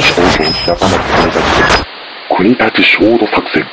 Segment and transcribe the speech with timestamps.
[0.00, 1.40] 証言者がまされた
[2.34, 3.66] 国立焦土作戦。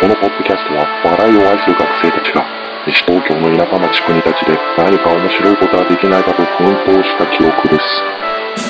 [0.00, 2.44] このポッドキャストは、笑いを愛する学生たちが、
[2.86, 5.10] 西東京の田舎町国立で何か。
[5.10, 6.32] 面白いことができないか。
[6.32, 8.16] と奮闘した記憶です。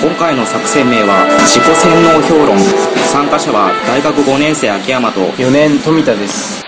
[0.01, 2.59] 今回の作戦名は自己洗脳評論
[3.09, 6.63] 参加者は大学5年生秋山と4年富田です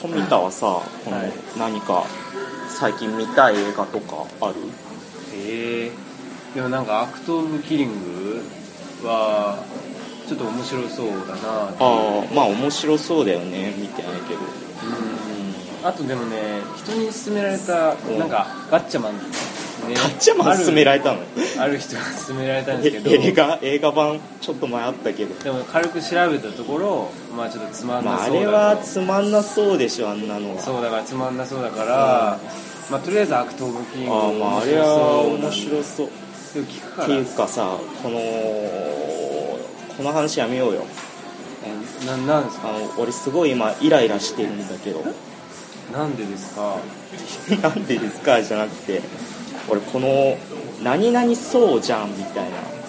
[0.00, 1.16] 富田はさこの
[1.58, 2.04] 何か
[2.68, 4.54] 最近見たい映画とかある？
[5.34, 5.90] へえ
[6.54, 8.40] でもなんかアクト・オブ・キリング
[9.06, 9.58] は
[10.26, 13.74] ちょっと面白そうだなああまあ面白そうだよね。
[13.76, 14.40] 見てないけど
[15.84, 18.18] あとでもね人に勧められたうん。
[18.18, 19.14] なんかガッチャマン。
[19.14, 19.20] ね。
[19.94, 21.20] ガッチャマン勧められたの？
[21.20, 21.26] ある
[21.62, 23.10] ある人が勧められたんですけど。
[23.10, 23.58] え映画？
[23.62, 24.20] 映画版？
[24.40, 25.34] ちょっと前あったけど。
[25.44, 28.44] でも軽く調べたところまあちょっとつまんまあ、あなそうだと。
[28.44, 30.62] れはつまんなそうでしょあんなのは。
[30.62, 32.38] そうだからつまんなそうだから、
[32.90, 36.06] まあとりあえずアクト・オブ・キリングああまああれは面白そう。
[36.08, 36.58] って
[37.12, 38.18] いうかさこの
[39.96, 40.84] この話やめようよ。
[41.64, 42.68] えななんですか？
[42.68, 45.04] あの俺すごい今イライラしてるんだけど
[45.92, 46.76] なんでですか？
[47.62, 48.42] なんでですか？
[48.42, 49.00] じゃなくて
[49.68, 50.36] 俺この
[50.82, 52.44] 「何々そうじゃん」みたい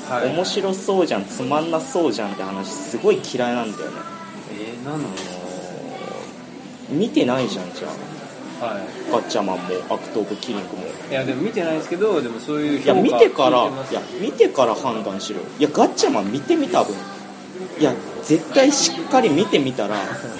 [0.10, 0.30] な、はい。
[0.30, 3.98] 面白そうじゃんつまんなそうじゃんって話すごい嫌いなんだよね。
[4.60, 5.14] えー、なんなの？
[6.90, 7.88] 見てないじゃんじゃ
[8.62, 8.66] あ。
[8.66, 8.84] はい。
[9.12, 10.84] ガッチャマンもアクト・オブ・キリングも。
[11.10, 15.46] いやでも見てないですけどでもそういういや見てから聞いや見てから判断しろよ。
[15.60, 16.94] いやガッチャマン見てみた分
[17.80, 19.96] いや絶対しっかり見てみたら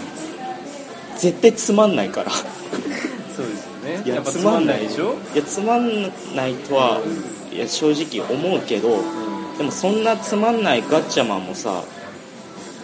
[1.20, 2.32] 絶対つまんないから。
[2.32, 4.02] そうですよね。
[4.06, 5.16] いややっぱつまんないでしょ？
[5.34, 5.38] い。
[5.38, 6.02] やつまん
[6.36, 7.02] ないとは
[7.52, 9.02] いや正直思うけど
[9.58, 11.84] でもそんなつまんないガッチャマンもさ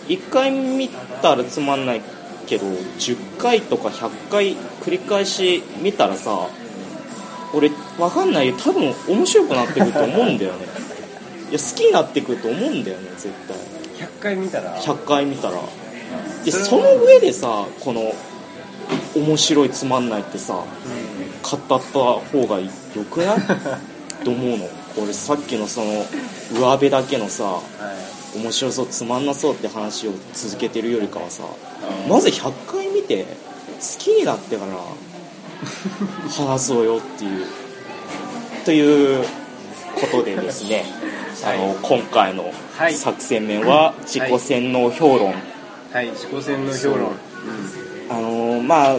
[0.08, 0.90] 1回見
[1.22, 2.02] たらつまんない
[2.48, 6.48] けど10回とか100回繰り返し見たらさ
[7.54, 8.56] 俺わかんないよ。
[8.58, 10.66] 多分面白くなってくると思うんだよね。
[11.52, 14.08] いや好きになってくると思うんだよね絶対。
[14.08, 15.60] 100回見たら？100回見たら
[16.44, 18.14] でその上でさこの
[19.16, 22.68] 面白いつまんないってさ語った方がよ
[23.12, 23.38] くない？
[24.24, 24.68] と思うの。
[24.98, 26.06] 俺さっきのその
[26.54, 27.62] 上辺だけのさは
[28.36, 28.38] い。
[28.38, 31.44] 面白そうつまんなそうって話を続けてるよりかはさ
[32.06, 32.10] うん。
[32.12, 33.30] まず100回見て好
[33.98, 34.74] きになってから
[36.46, 37.46] 話そうよっていう。
[38.66, 39.26] という
[39.96, 40.84] ことでですね、
[41.44, 41.58] はい。
[41.58, 42.94] あの今回のはい。
[42.94, 45.36] 作戦面は自己洗脳評論、はい
[46.04, 47.12] 自己洗脳評論。
[48.10, 48.98] あのまあ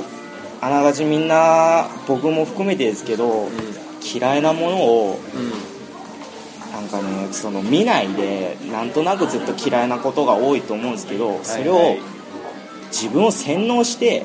[0.60, 3.48] あながちみんな僕も含めてですけど、
[4.02, 5.50] 嫌いなものをうんうん
[6.72, 11.84] なんかねその見ないでなんとなくずっと嫌いなことが多いと思うんですけどそれをはい。
[11.84, 12.16] はい
[12.90, 14.24] 自分を洗脳して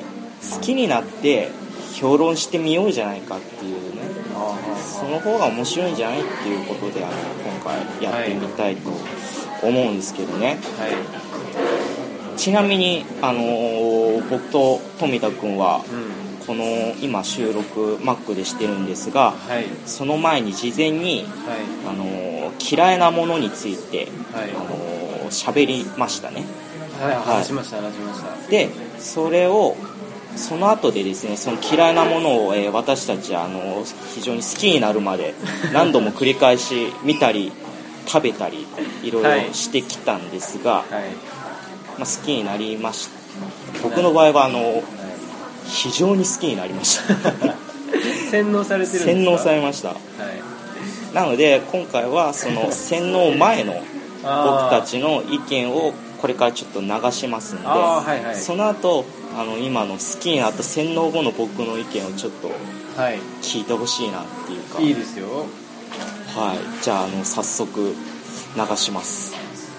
[0.54, 1.50] 好きになって
[1.94, 4.02] 評論してみようじゃないかっていうね。
[4.34, 8.90] あその方が面白いんじゃないっていうことであの今回やってみたいと
[9.62, 10.58] 思うんですけどね。
[10.78, 10.92] あはい
[12.42, 16.22] ちなみに、あのー僕と富田君はうん。
[16.46, 16.64] この
[17.00, 19.66] 今収録 Mac でしてるんですがはい。
[19.86, 21.26] その前に事前に、はい。
[21.88, 24.50] あのー嫌いなものについてはい。
[24.50, 26.42] あのー喋りましたね。
[27.00, 28.50] はい話しました話しました。
[28.50, 29.76] でそれを
[30.36, 35.34] その後でですねその嫌いなものを、えー私たちあの非常に好きになるまで
[35.72, 37.52] 何度も繰り返し見たり
[38.06, 38.66] 食べたり
[39.04, 41.41] いろいろしてきたんですが、はい
[41.98, 43.22] まあ、好きになりました。
[43.82, 44.82] 僕の場合はあの
[45.64, 47.54] 非常に好きになりました。
[48.30, 49.90] 洗脳されてる洗脳されました。
[49.90, 51.14] はい。
[51.14, 58.36] なので今回はその 洗脳前の僕たちの意見をこれからちょっと流しますんで、はいはい。
[58.36, 59.04] その後
[59.36, 62.50] あの今の好きになった洗脳後の僕の意見をちょっと
[63.00, 63.18] はい。
[63.40, 64.80] 聞いてほしいなっていうか。
[64.80, 65.46] いいですよ。
[66.36, 66.58] はい。
[66.82, 67.94] じゃああの早速
[68.56, 69.34] 流します。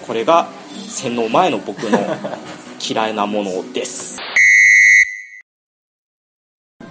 [0.05, 0.47] これが
[0.87, 1.99] 洗脳前の僕の
[2.79, 4.19] 嫌いなものです、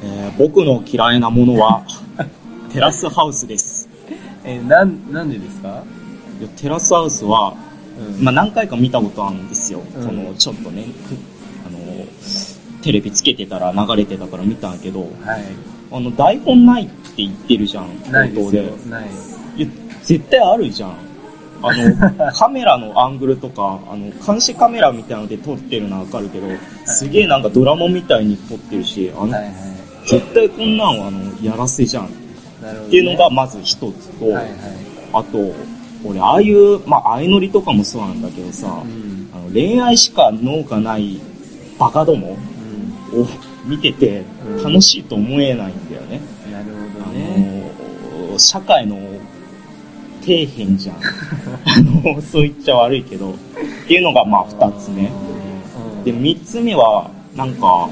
[0.02, 1.84] えー僕の嫌いなものは
[2.72, 3.86] テラスハウスです。
[4.44, 5.84] えなんなんでですか？
[6.40, 7.54] いやテラスハウスは
[7.98, 8.24] うん。
[8.24, 10.06] まあ、何回か見たことあるんですよ、うん。
[10.06, 11.14] このちょっとねふ
[11.66, 11.78] あの
[12.82, 15.10] テレビつけてたら流れてたから見たんやけどはい。
[15.92, 18.78] あの台本ないって言ってるじゃんないで冒頭で。
[18.78, 19.08] すよない。
[19.58, 19.66] いや
[20.02, 20.96] 絶対あるじゃん
[21.62, 26.46] あのカメラのアングルとかあの監視カメラみたいなので撮ってるのはわかるけど
[26.86, 29.52] すげえなんかドラマみたいに撮ってるしあの、はいはい。
[30.06, 32.06] 絶対こんなんはあのやらせじゃん。
[32.06, 32.08] っ
[32.90, 34.48] ていうのがまず一つと、はいはい。
[35.12, 35.38] あと
[36.04, 39.30] 俺ああいう、まあ、相乗りとかもそうなんだけどさ、うん。
[39.34, 41.20] あの恋愛しか脳がない
[41.78, 42.36] バカども
[43.12, 43.22] うん。
[43.22, 43.26] を
[43.64, 44.24] 見てて
[44.64, 46.20] 楽しいと思えないんだよね。
[46.50, 47.70] なるほあどね。
[48.32, 48.98] の社会の
[50.24, 50.96] 底辺じゃん。
[50.96, 53.30] あの、そう言っちゃ悪いけど。
[53.30, 53.34] っ
[53.86, 55.02] ていうのがまあ二つ目。
[55.06, 55.32] うん
[56.04, 57.88] で、三つ目は、なんか、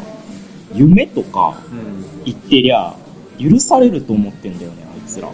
[0.75, 2.25] 夢とかうん。
[2.25, 2.95] 言ってりゃ、
[3.39, 5.29] 許されると思ってんだよね、あいつら。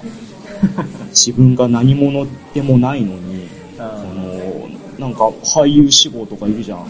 [1.10, 3.48] 自分が何者でもないのに、
[3.78, 6.86] あその、なんか俳優志望とかいるじゃん。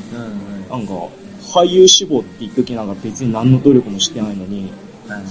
[0.71, 0.93] なんか、
[1.43, 4.71] 俳優志望って言っときながら別に何の努力もしてないのに、はい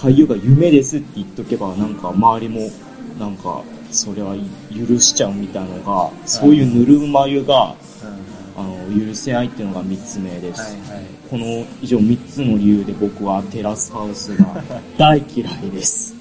[0.02, 2.62] 俳優が夢ですって言っとけば、なんか周りも、
[3.20, 4.36] なんか、それは
[4.72, 7.76] 許しちゃうみたいのが、そういうぬるま湯が、
[8.58, 10.62] あの、許せないっていうのが三つ目です。
[10.62, 11.06] はいはい。
[11.30, 14.46] この以上3つの理由で僕はテラスハウスが
[14.98, 16.16] 大嫌いです。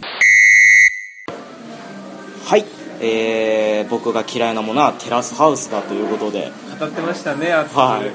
[2.47, 2.65] はい、
[3.01, 7.79] えー、僕が嫌いなものはテラスハウスだということで、語ってましたね、熱く。
[7.79, 8.11] はい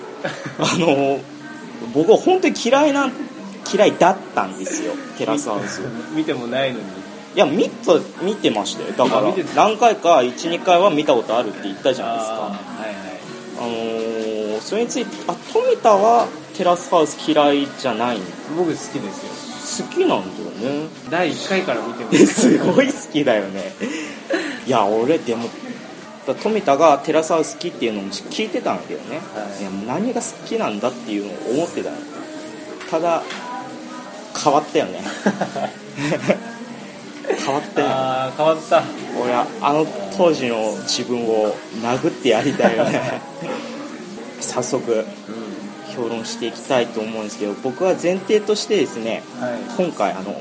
[0.59, 1.19] あの、
[1.93, 3.09] 僕は本当に嫌いな、
[3.73, 5.81] 嫌いだったんですよ、テラスハウス。
[6.15, 6.85] 見てもないのに。
[7.39, 8.91] いや、見た、見てましたよ。
[8.91, 12.35] だから何回か、1、2回は見たことあるって言ったじゃないですか。
[12.35, 13.19] あーはいはい。
[13.57, 16.27] あのー、それについて、あ、富田は
[16.57, 18.21] テラスハウス嫌いじゃないん
[18.57, 19.85] 僕好きですよ。
[19.87, 20.89] 好きなんだよね。
[21.09, 22.25] 第1回から見てます。
[22.27, 23.71] すごい好きだよね
[24.67, 25.47] いや俺でも
[26.27, 31.97] だ富田がテラスハウス好きっていうのも聞いてたんだけどね、はいいや何が好きなんだっていうのを思ってたの
[32.91, 33.23] ただ
[34.43, 35.01] 変わったよね
[37.37, 38.83] 変わったよねああ、変わった。
[39.21, 39.85] 俺はあの
[40.17, 43.21] 当時の自分を殴ってやりたいよね
[44.41, 45.05] 早速う
[45.95, 49.43] 評論していきたいと思うんですけど僕は前提としてですねん。
[49.43, 49.51] はい。
[49.77, 50.39] 今回あの、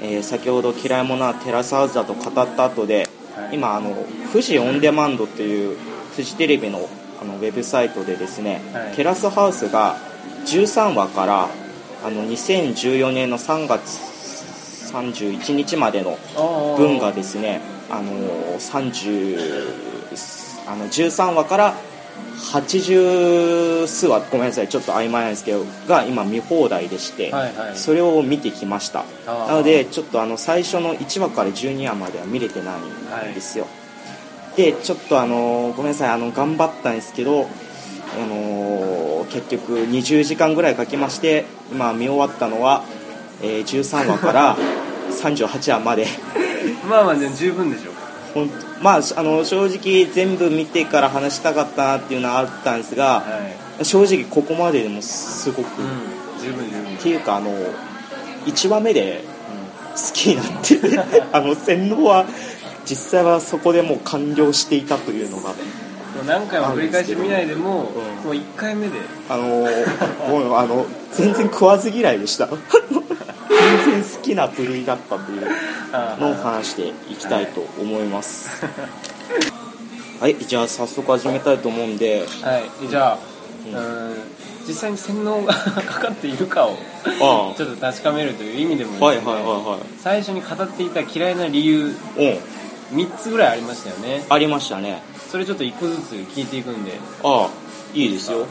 [0.00, 3.94] えー先ほど嫌い者はテラスハウスだと語った後で、はい今あの
[4.32, 5.76] 富士オンデマンドという
[6.16, 6.88] フジテレビの
[7.20, 9.96] あのウェブサイトでですね、はいテラスハウスが
[10.46, 11.48] 13話から
[12.04, 14.00] あの2014年の3月
[14.92, 16.18] 31日までの
[16.76, 17.60] 分がですね
[17.90, 18.10] あの
[18.58, 19.38] 30
[20.68, 21.74] あの13話から
[22.52, 27.76] 80数話ごめんなさいちょっと曖昧なんですけどが今見放題でして、はいはい。
[27.76, 29.04] それを見てきました。
[29.26, 33.66] なのでちょっとあの最初の1話から12話までは見れてないんですよ、
[34.56, 42.84] でちょっとあのごめんなさいあの頑張ったんですけどあの結局20時間ぐらいかけまして今見終わったのは、
[43.42, 44.56] えー13話から
[45.10, 46.06] 38話まで
[46.88, 47.92] まあまあ、でも十分でしょ。
[48.34, 48.50] ほん
[48.80, 53.24] まああの正直全部見てから話したかったなっていうのはあったんですがは
[53.80, 53.84] い。
[53.84, 55.90] 正直ここまででもすごく、うんっ。
[56.40, 56.96] 十分十分。
[56.96, 57.50] ていうかあの
[58.46, 59.24] 1話目で
[59.94, 60.78] 好きになって
[61.32, 62.26] あの洗脳は
[62.84, 65.54] 実際はそこでもう完了していたというのが
[66.22, 68.24] もう何回も繰り返し見ないでも、うん。
[68.24, 68.98] もう1回目で。
[69.28, 69.42] あの
[70.28, 72.46] もうあの全然食わず嫌いでした。
[72.46, 75.46] 全然好きな部類だったという
[75.92, 78.64] あのを話していきたいと思います。
[80.20, 82.24] はいじゃあ早速始めたいと思うんで。
[82.42, 82.88] はい。
[82.88, 83.18] じゃあ、
[83.66, 83.74] うん。
[83.74, 84.16] うん、
[84.66, 86.76] 実際に洗脳がかかっているかを
[87.20, 92.38] あちょっと確かめるという意味でもあはいですねはいは最初に語っていた嫌いな理由いはいう。
[92.38, 94.22] ん3つぐらいありましたよね。
[94.28, 96.92] ありましたねそれちょっと1個ずつ聞いていくんで。
[97.24, 97.50] ああ
[97.94, 98.46] いいですよ。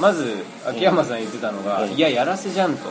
[0.00, 1.92] まず秋山さん言ってたのが、うん。
[1.92, 2.88] いややらせじゃんと、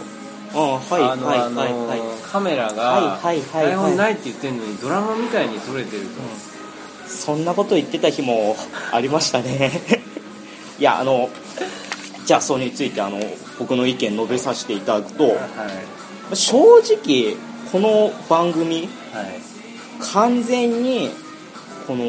[0.54, 1.74] ああはいあの、はいあのはい。
[1.74, 2.00] はい
[2.32, 3.66] カメラがはいはいはいはい。
[3.66, 8.56] 台本ないって言ってるのにドラマみたいに撮れてると、そんなこと言ってた日も
[8.94, 9.72] ありましたね。
[10.78, 11.28] いやあの
[12.24, 13.20] じゃあそれについてあの
[13.58, 16.36] 僕の意見述べさせていただくとはい。
[16.36, 16.58] 正
[16.96, 17.36] 直
[17.72, 19.42] この番組はい。
[20.14, 21.10] 完全に
[21.88, 22.06] この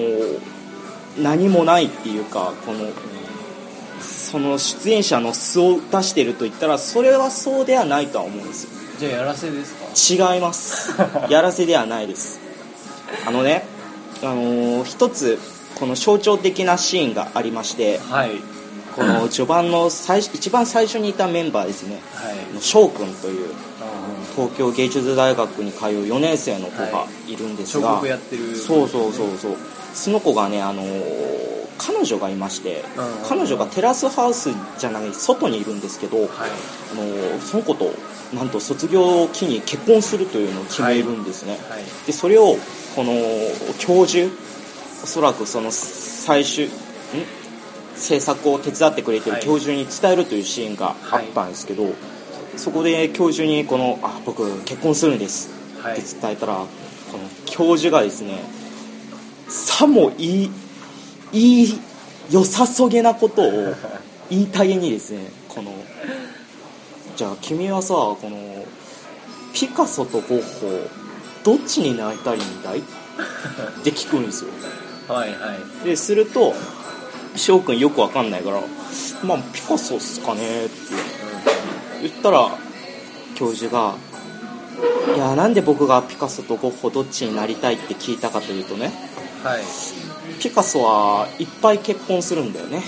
[1.18, 2.86] 何もないっていうかこの
[4.00, 8.70] その出演者の素を出してると言ったらそれはそうではないとは思うんですよ。
[8.98, 9.74] じゃあやらせです
[10.18, 10.32] か？
[10.34, 10.92] 違います。
[11.28, 12.40] やらせではないです。
[13.26, 13.64] あのね
[14.22, 15.38] あのー一つ
[15.78, 18.32] この象徴的なシーンがありましてはい。
[18.96, 22.00] この序盤の最一番最初にいたメンバーですね。
[22.14, 22.62] はい。
[22.62, 23.50] 翔くんという
[23.80, 23.84] あ
[24.36, 28.54] 東京芸術大学に通う4年生の子がいるんですが、彫刻やってる。
[28.56, 29.56] そうそうそうそう
[29.94, 31.42] その子がねあのー
[31.78, 33.28] 彼女がいましてうん。
[33.28, 36.28] 彼女がテラスハウスじゃない外にいるんですけど、はい。
[36.92, 37.90] あのーその子と
[38.32, 41.82] なんと卒業を機に結婚するというのを決めるんですね、はい。
[42.06, 42.56] でそれを
[42.94, 43.12] この
[43.78, 44.32] 教授
[45.02, 46.70] おそらくその最終ん？
[47.96, 49.42] 制作を手伝ってくれてるはい。
[49.44, 51.92] 教授に伝えるというシーンがあったんですけど、
[52.56, 55.50] そこで教授にこの「あ僕結婚するんです」
[55.82, 55.98] はい。
[55.98, 58.38] って伝えたら、この教授がですね
[59.52, 60.50] さもいい
[61.32, 61.80] いい
[62.30, 63.74] 良さそげなことを
[64.30, 65.72] 言いたげにですねこの
[67.16, 68.64] じゃあ君はさこの
[69.52, 70.88] ピカソとゴッホ
[71.44, 72.78] どっちになりたいんだい？
[72.78, 72.82] っ
[73.84, 74.50] て聞くんですよ。
[75.08, 75.86] はいはい。
[75.86, 76.54] ですると
[77.36, 78.62] 翔くんよくわかんないから
[79.22, 80.74] 「まあピカソっすかね」って
[82.00, 82.56] 言ったら
[83.34, 83.96] 教授が
[85.14, 88.94] 「いやなんで僕がピカソとゴッホどっちになりたいって聞いたかというとねはい
[90.40, 92.82] ピカソはいっぱい結婚するんだよね。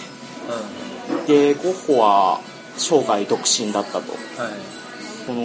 [1.24, 2.40] うでゴッホは
[2.76, 4.12] 生涯独身だったと。
[5.26, 5.42] この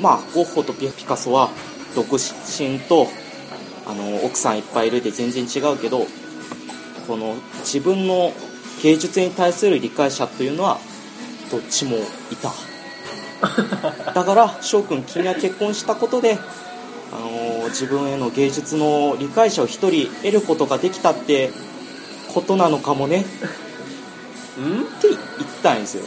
[0.00, 1.50] まあゴッホとピカソは
[1.94, 3.08] 独身と
[3.86, 6.06] あの奥さんいっぱいいるで全然違うけど
[7.06, 8.32] この自分の
[8.82, 10.78] 芸術に対する理解者というのは
[11.50, 11.96] どっちも
[12.30, 12.52] いた。
[14.12, 16.38] だから翔くん君は結婚したことで
[17.12, 17.28] あの
[17.70, 21.50] 自分への芸術の理解者を一人得ることができたって
[22.34, 23.24] ことなのかもね。
[24.58, 24.80] うん？
[24.82, 26.04] って言ったんですよ。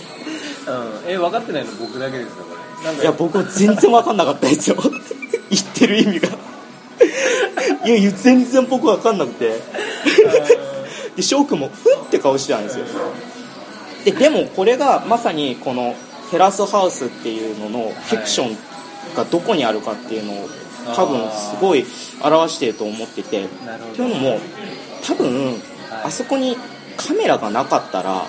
[1.05, 1.12] うん。
[1.12, 1.72] え分かってないの？
[1.74, 2.50] 僕だけですかこ
[2.82, 2.86] れ。
[2.86, 3.01] なんか。
[3.01, 4.77] いや僕も全然分かんなかったですよ。
[5.50, 6.29] 言ってる意味が。
[7.86, 9.62] いやいや全然僕分かんなくて。
[11.15, 12.86] で翔くんもふって顔してたんですよ。
[14.05, 15.96] ででもこれがまさにこの
[16.32, 18.58] テラスハウスっていうののフィクション
[19.15, 20.50] がどこにあるかっていうのを
[20.96, 21.86] 多分すごい
[22.22, 23.48] 表していると思ってて。
[23.96, 24.40] というのも
[25.06, 25.62] 多分
[26.04, 26.58] あそこに
[26.96, 28.24] カメラがなかったらう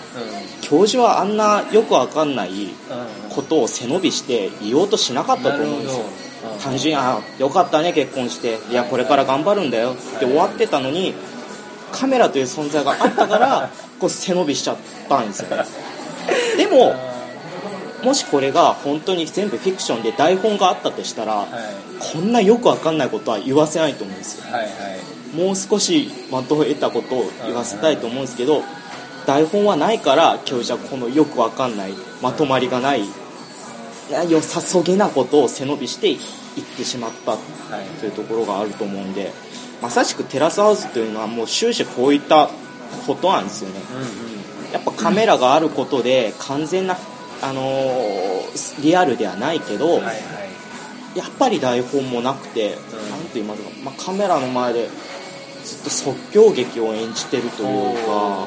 [0.62, 2.68] 教授はあんなよくわかんない
[3.30, 6.04] ことを背伸びして言おうとしなかったと思うんですよ。
[6.62, 8.58] 単純に「あよかったね結婚して。
[8.70, 11.14] いやこれから頑張るんだよ」って終わってたのに
[11.92, 13.70] カメラという存在があったから
[14.00, 14.76] こう背伸びしちゃっ
[15.08, 15.48] たんですよ。
[16.56, 16.94] でも
[18.04, 21.48] もしこれが本当に全部フィクションで台本があったとしたらはい。
[22.12, 25.36] こんなよくわかんないことは言わせないと思うんですよはいはい。
[25.36, 28.62] もう少し的を得たことを言わせたいと思うんですけど
[29.26, 33.04] 台本はないから教授はこのよくわかんないまとまりがない
[34.28, 36.18] 良さそげなことを背伸びして言
[36.64, 38.00] ってしまったはい。
[38.00, 39.32] というところがあると思うんで
[39.82, 42.48] まさしくテラスハウスというのはもう終始こういった
[43.06, 43.80] ことなんですよね。
[43.92, 44.72] うんうん。
[44.72, 46.96] やっぱカメラがあることで完全な、
[47.42, 51.18] あのーリアルではないけど、はいはい。
[51.18, 52.70] やっぱり台本もなくて、ん。
[52.70, 54.88] なんて言いますか、まあ、カメラの前で
[55.64, 58.46] ずっと即興劇を演じてるというか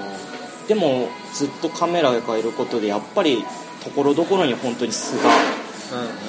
[0.67, 3.44] でもずっとカメラがいることでやっぱり
[3.84, 5.29] ところどころに本当に素が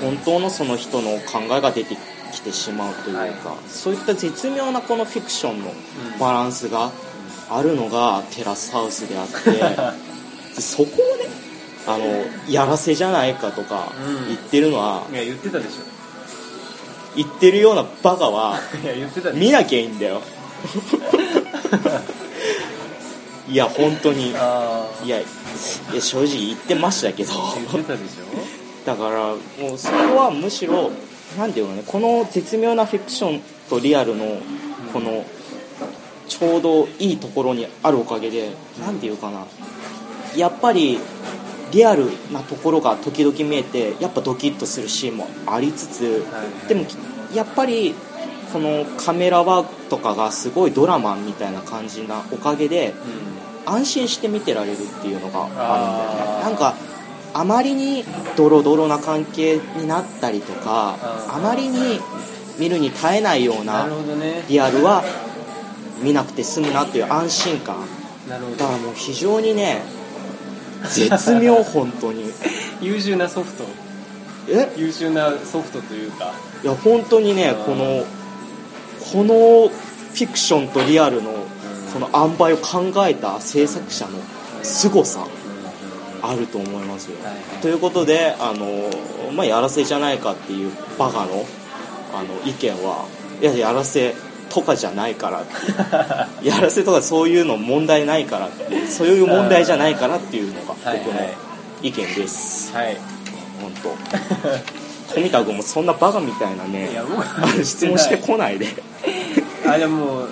[0.00, 1.96] うん本当のその人の考えが出て
[2.32, 3.34] きてしまうというか、はい。
[3.68, 5.72] そういった絶妙なこのフィクションの
[6.18, 6.90] バランスが
[7.50, 9.50] あるのがテラスハウスであって
[10.54, 11.47] でそこをね
[11.88, 12.04] あの
[12.48, 14.28] やらせじゃないかとかうん。
[14.28, 15.78] 言ってるのは、いや言ってたでし
[17.16, 18.60] 言ってるようなバカは
[19.34, 20.20] 見なきゃいいんだよ。
[23.48, 24.30] いや本当に。
[24.30, 25.24] いやい
[25.94, 27.32] や正直言ってましたけど。
[27.32, 28.12] あ言ってたでし
[28.84, 30.90] だからもうそこはむしろ
[31.38, 34.38] なんていうのねこの絶妙なフィクションとリアルの
[34.92, 35.24] この
[36.26, 39.46] ちょうどいいところにあるおかげでなんていうかな。
[40.36, 40.98] やっぱり
[41.72, 46.68] リアルなところが時々見えてやっぱドキッとするシーンもありつつはい。
[46.68, 46.84] でも
[47.34, 47.94] やっぱり
[48.52, 55.56] このカメラワークとかがすごいドラマみたいな感じなおかげでょ安心して見てられるっていうのがあるん
[56.18, 56.42] だよね。
[56.44, 56.74] なんか
[57.34, 58.04] あまりに
[58.36, 60.96] ドロドロな関係になったりとか
[61.28, 62.00] あまりに
[62.58, 63.86] 見るに耐えないよううんな
[64.48, 65.04] リアルは
[66.02, 67.76] 見なくて済むなっていう安心感。
[68.28, 69.82] だからもう非常にね
[70.84, 72.32] 絶妙本当に。
[72.80, 73.64] 優秀なソフト。
[74.48, 74.72] え？
[74.76, 76.32] 優秀なソフトというか。
[76.62, 78.04] いや本当にねこの
[79.12, 81.32] このフィクションとリアルの
[81.92, 84.18] この塩梅を考えた制作者の
[84.62, 85.26] 凄さ
[86.20, 87.42] あると思いますよ、はいはい。
[87.62, 88.90] ということであの、
[89.32, 91.46] まあ、やらせじゃないかっていうバカの
[92.12, 93.06] あの意見は
[93.40, 94.14] いややらせ
[94.48, 95.54] とかじゃないからって
[96.48, 100.98] やらせとかそういうの問題ないからってそういう問題じゃないからっていうのが僕のはい。
[100.98, 101.36] はい
[101.80, 102.96] 意見です、はい。
[103.62, 103.72] 本
[105.08, 105.14] 当。
[105.14, 106.90] 富田君もそんなバカみたいなね
[107.60, 108.66] い質問してこないで、
[109.66, 110.26] あでも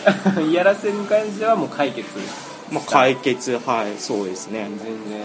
[0.52, 2.06] やらせに関してはもう解決。
[2.70, 3.58] まあ、解決。
[3.64, 4.68] はいそうですね。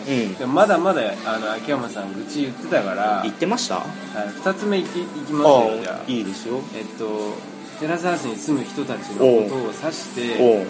[0.07, 0.53] 全然、うん。
[0.53, 3.19] まだまだあの秋山さん愚痴言ってたから。
[3.23, 3.75] 言ってました？
[3.75, 3.85] あは
[4.25, 5.99] い2つ目いきいきますよじゃああ。
[6.11, 6.61] いいですよ。
[6.75, 7.33] えっと
[7.79, 10.65] テラスハウスに住む人たちのことを指して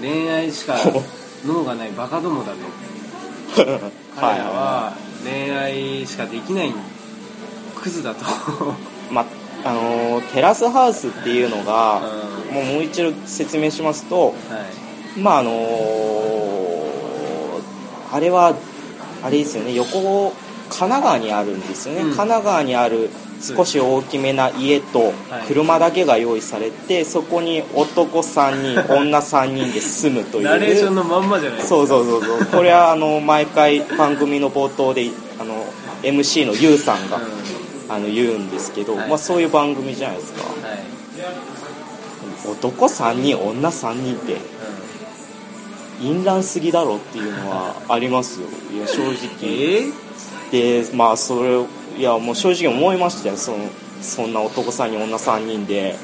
[0.00, 0.76] 恋愛しか
[1.46, 2.58] 脳がないバカどもだと。
[3.58, 4.92] はい彼らは
[5.24, 6.72] 恋愛しかできない
[7.76, 8.24] クズだと。
[9.10, 9.24] ま
[9.64, 12.02] あのーテラスハウスっていうのが、
[12.50, 14.32] うもうもう一度説明しますとは
[15.16, 15.20] い。
[15.20, 16.48] まああのー
[18.10, 18.54] あれは
[19.22, 19.74] あれですよね。
[19.74, 20.32] 横
[20.70, 22.06] 神奈川にあるんですよね、うん。
[22.08, 25.46] 神奈川にある少し大きめな家とはい。
[25.46, 30.44] 車だけが用意されてそこに男3人 女3人で住むという。
[30.44, 31.76] ナレーションのまんまじゃないですか。
[31.76, 32.46] そうそうそうそう。
[32.46, 35.64] これはあの毎回番組の冒頭であの
[36.02, 37.22] MC の YOU さんが、うん。
[37.94, 39.08] あの言うんですけど、はい。
[39.08, 40.42] まあ、そういう番組じゃないですか。
[40.42, 40.78] はい。
[42.50, 44.36] 男3人女3人って
[46.00, 48.46] 淫乱すぎだろっていうのはありますよ。
[48.72, 49.10] いや正直。
[49.42, 49.86] え
[50.50, 51.58] でまあそれ
[51.98, 53.36] いやもう正直思いましたよ。
[53.36, 53.58] その
[54.00, 55.96] そんな男3人女3人で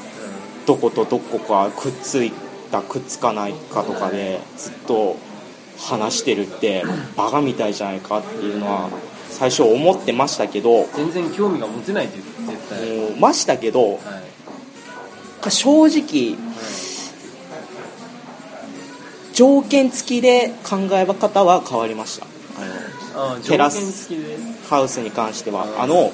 [0.65, 2.31] どことどこかくっつい
[2.71, 5.17] たくっつかないかとかでずっと
[5.79, 6.83] 話してるって
[7.15, 8.89] バカみたいじゃないかっていうのは
[9.29, 13.99] 最初思ってましたけど全然興味が持てないって絶対もうましたけどはい
[15.47, 16.35] 正直
[19.31, 22.25] 条件付きで考え方は変わりました。
[23.15, 23.39] あの
[23.91, 24.54] 付きで？
[24.69, 26.11] ハウスに関してはうんあの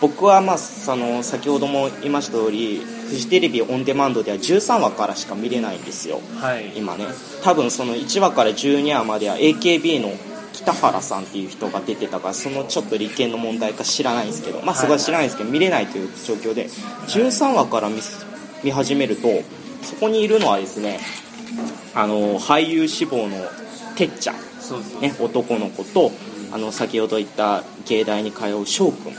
[0.00, 6.20] 僕はまあその先ほども言いました通りフジテレビオンデマンドでは13話からしか見れないんですよ。
[6.36, 6.72] はい。
[6.76, 7.06] 今ね。
[7.42, 10.12] 多分その1話から12話までは AKB の
[10.52, 18.00] 北原さんっていう人が出てたからそのちょっと利権の問題か知らないんですけどまあそこは知らないんですけど見れないという状況で13話から見
[18.64, 19.28] 見始めると
[19.82, 20.98] そこにいるのはですね
[21.94, 23.36] あの俳優志望の
[23.96, 24.36] てっちゃん。
[25.00, 26.12] ね、男の子と
[26.52, 29.12] あの先ほど言った芸大に通う翔くん。
[29.12, 29.16] うん。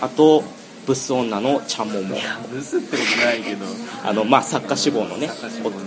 [0.00, 0.42] あと
[0.86, 2.16] ブス女のちゃんもも
[2.50, 3.66] ブスってことないけど。
[4.04, 5.30] あの、まあ、作家志望のね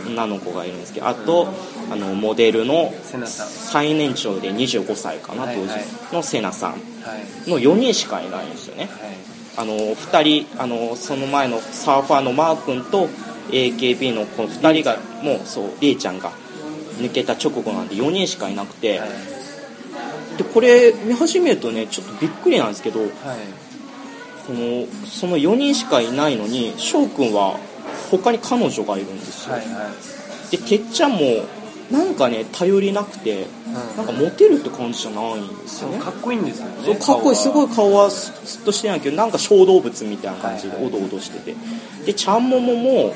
[0.07, 1.47] 女の子がいるんですけどあと
[1.91, 2.93] あのモデルの
[3.25, 5.69] 最年長で25歳かな当時
[6.13, 6.71] のセナさん。
[6.71, 7.49] はい。
[7.49, 8.85] の4人しかいないんですよね。
[8.85, 8.91] はい。
[9.55, 13.07] あの2人あのその前のサーファーのマー君と
[13.49, 16.31] AKB のこの2人がもうそうりえちゃんが
[16.97, 19.09] 抜けた直後なんで4人しかいなくて、はい
[20.37, 23.09] でこれ見始めるとねちょっとびっくりなんですけどはい。
[24.45, 27.57] このその4人しかいないのに翔くんは
[28.11, 29.89] 他に彼女がいるんですよ、はいは
[30.51, 30.51] い。
[30.51, 31.19] でてっちゃんも
[31.89, 33.45] なんかね頼りなくて
[33.95, 35.99] なんかモテるって感じじゃないんですよね。
[35.99, 36.73] かっこいいんですよね。
[36.83, 37.35] そうかっこいい。
[37.37, 40.83] すごいい顔はススッとしてないけどなんか小動物みたいな感じではい。
[40.83, 41.55] はいおどおどしてて。
[42.05, 43.13] でちゃんももも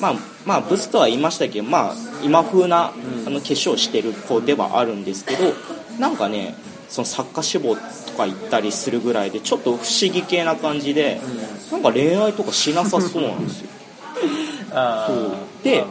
[0.00, 0.14] まあ
[0.46, 3.26] まあブスとは言いましたけどまあ今風なうん。
[3.26, 5.52] あの化粧してる子ではあるんですけど
[5.98, 6.54] なんかね
[6.88, 7.80] その作家志望と
[8.16, 11.20] か行ったりするぐらいでちょっと不思議系な感じで
[11.70, 13.68] なんか恋愛とかしなさそうなんですよ。
[14.72, 15.32] あそう。
[15.62, 15.84] ーで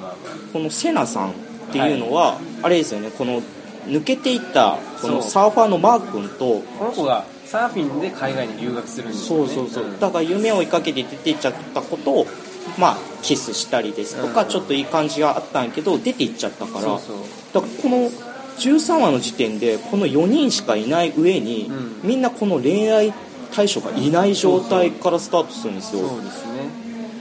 [0.54, 1.34] このセナさんっ
[1.72, 3.42] ていうのは、あれですよねこの
[3.88, 9.48] 抜けていったこのサーファーのマー君とあこの子がサーフィンで海外に留学するんですよね。
[9.48, 10.00] そうそうそう、ん。
[10.00, 12.28] だから夢を追いかけて出ていっちゃったことを
[12.78, 14.48] まあキスしたりですとか、うん。
[14.48, 16.86] ちょっといい感じがあったんやけど出ていっちゃったから。
[16.86, 17.00] だか
[17.54, 18.10] らこの
[18.58, 22.10] 13話の時点でこの4人しかいない上に、うん。
[22.10, 23.14] みんなこの恋愛
[23.54, 26.10] 対象がいない状態からスタートするんですよ。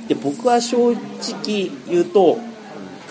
[0.09, 2.39] で僕は正直言うと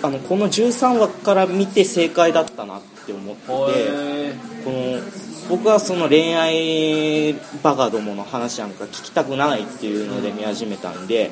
[0.01, 4.99] あのこの13話から見て正解だったなって思ってこの
[5.49, 7.33] 僕はその恋愛
[7.63, 11.31] バカどもの話なんか聞きたくないっていうので見始めたんで、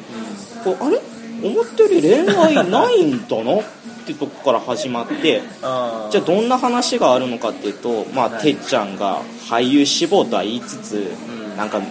[0.64, 1.00] こうあれ？
[1.44, 3.62] 思ったより恋愛ないんだな？
[4.02, 8.42] ってとこから始まってじゃあどんな話があるのかっていうと、まあはい。
[8.42, 11.58] てっちゃんが俳優志望とは言いつつ、ん。
[11.58, 11.82] なんか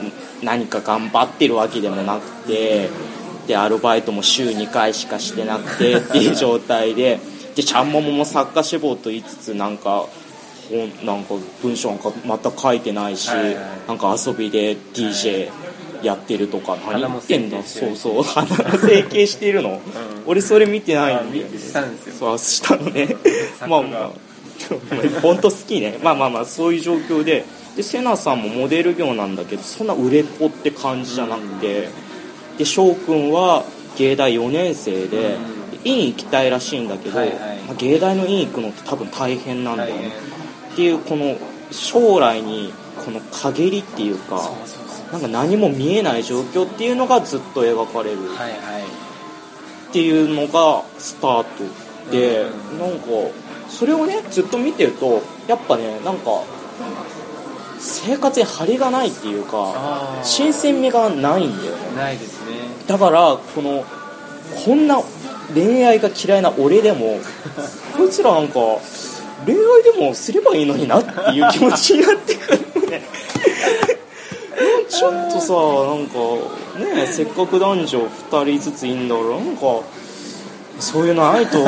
[0.43, 2.89] 何か頑張ってるわけでもなくて
[3.47, 7.21] でアルバイトも週2回しかしてなくて っていう状態で
[7.55, 10.07] でちゃんももも作家志望と言いつつなんか
[10.71, 13.57] 本なんか文章なんかまた書いてないし、はいはい
[13.89, 15.51] なんか遊びで DJ
[16.03, 18.23] やってるとか何言ってんだ鼻も整形してるそうそう。
[18.23, 19.81] 鼻整形してるの、
[20.27, 21.59] 俺それ見てないんで。
[21.59, 21.85] すよ。
[22.19, 23.17] そうしたのね。
[23.69, 24.11] まあまあ
[25.23, 25.99] 本当好きね。
[26.03, 27.45] まあまあまあそういう状況で。
[27.77, 31.89] でセナさんもモデル業なんだけどそんな売れっ子って感じじゃなくて、
[32.59, 33.65] で翔くんは
[33.97, 35.37] 芸大4年生で、
[35.85, 37.37] 院行きたいらしいんだけど、はいはい。
[37.67, 40.11] まあ芸大の院行くのって多分大変なんだよね、
[40.71, 41.37] 大っていうこの
[41.71, 42.73] 将来に
[43.05, 44.80] この陰りっていうかそうそう
[45.13, 48.19] なんか何も見えない状況っていうのがずっと描かれる
[49.91, 52.79] っていうのがスタートで、うん。
[52.79, 53.07] なんか
[53.69, 56.43] それをねずっと見てるとやっぱねなんか
[57.79, 61.97] 生活に張りがないっていうか新鮮味がないんだよね。
[61.97, 62.57] ないですね。
[62.87, 63.85] だからこの
[64.65, 65.01] こんな
[65.55, 67.19] 恋愛が嫌いな俺でも
[67.97, 68.61] こいつらなんか
[69.47, 72.59] 恋愛でもすればいいのになっていう気持ちになってくる。
[72.59, 72.70] ね
[74.91, 79.63] ちょっとさなんかねせっかく男女2人ずついいんだからなんか
[80.81, 81.59] そういうのないと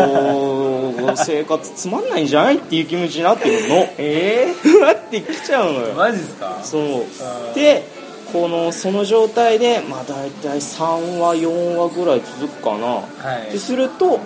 [1.16, 3.74] 生活つまんないんじゃないっていう気持ちになってくるの。
[3.98, 5.94] えだっってきちゃうのよ。
[5.94, 6.58] マジですか？
[6.64, 7.54] そう。
[7.54, 7.86] で
[8.32, 12.86] このその状態でまあ大体3話4話ぐらい続くかな。
[12.86, 13.02] は
[13.48, 13.52] い。
[13.52, 14.18] ですると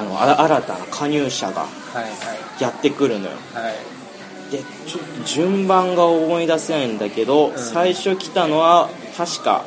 [0.00, 3.32] あのあ新たな加入者がはいやってくるのよ。
[3.52, 3.74] はいはい
[4.52, 7.58] でちょっと順番が思い出せないんだけど、ん。
[7.58, 9.64] 最初来たのは確か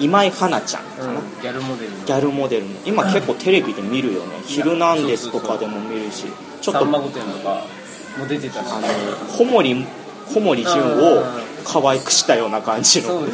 [0.00, 1.16] 今井花ちゃんかな、うん。
[1.40, 2.04] ギャルモデルの。
[2.04, 2.70] ギャルモデルの。
[2.84, 6.24] 今結構テレビで見るよね「ヒルナンデス」とかでも見るし。
[6.60, 7.64] ちょっとさんま御殿とか
[8.18, 8.66] も出てたし。
[8.68, 8.88] あの
[9.38, 9.86] 小森
[10.34, 11.24] 小森純を
[11.64, 13.28] 可愛くしたような感じのね。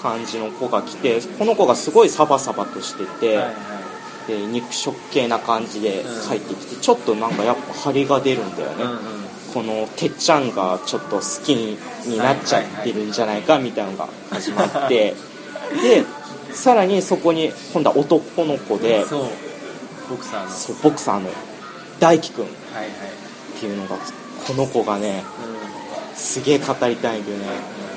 [0.00, 3.54] 感じの子が来てこの子がすごいサバサバとしてて、はいはい。
[4.28, 6.28] で肉食系な感じでうん。
[6.28, 15.14] 帰ってきてちょっとなんかやっぱ張りが出るんだよね、うんうんこのてっちゃんがちょっと好きになっちゃってるんじゃないかみたいなのが始まって
[15.82, 16.04] で
[16.52, 19.22] さらにそこに今度は男の子でそう。
[20.08, 20.50] ボクサーの。
[20.50, 21.30] そうボクサーの
[22.00, 22.44] 大輝くん。
[22.44, 22.48] っ
[23.60, 23.96] ていうのが
[24.46, 25.24] この子がね
[26.14, 27.44] すげえ語りたいんだよね。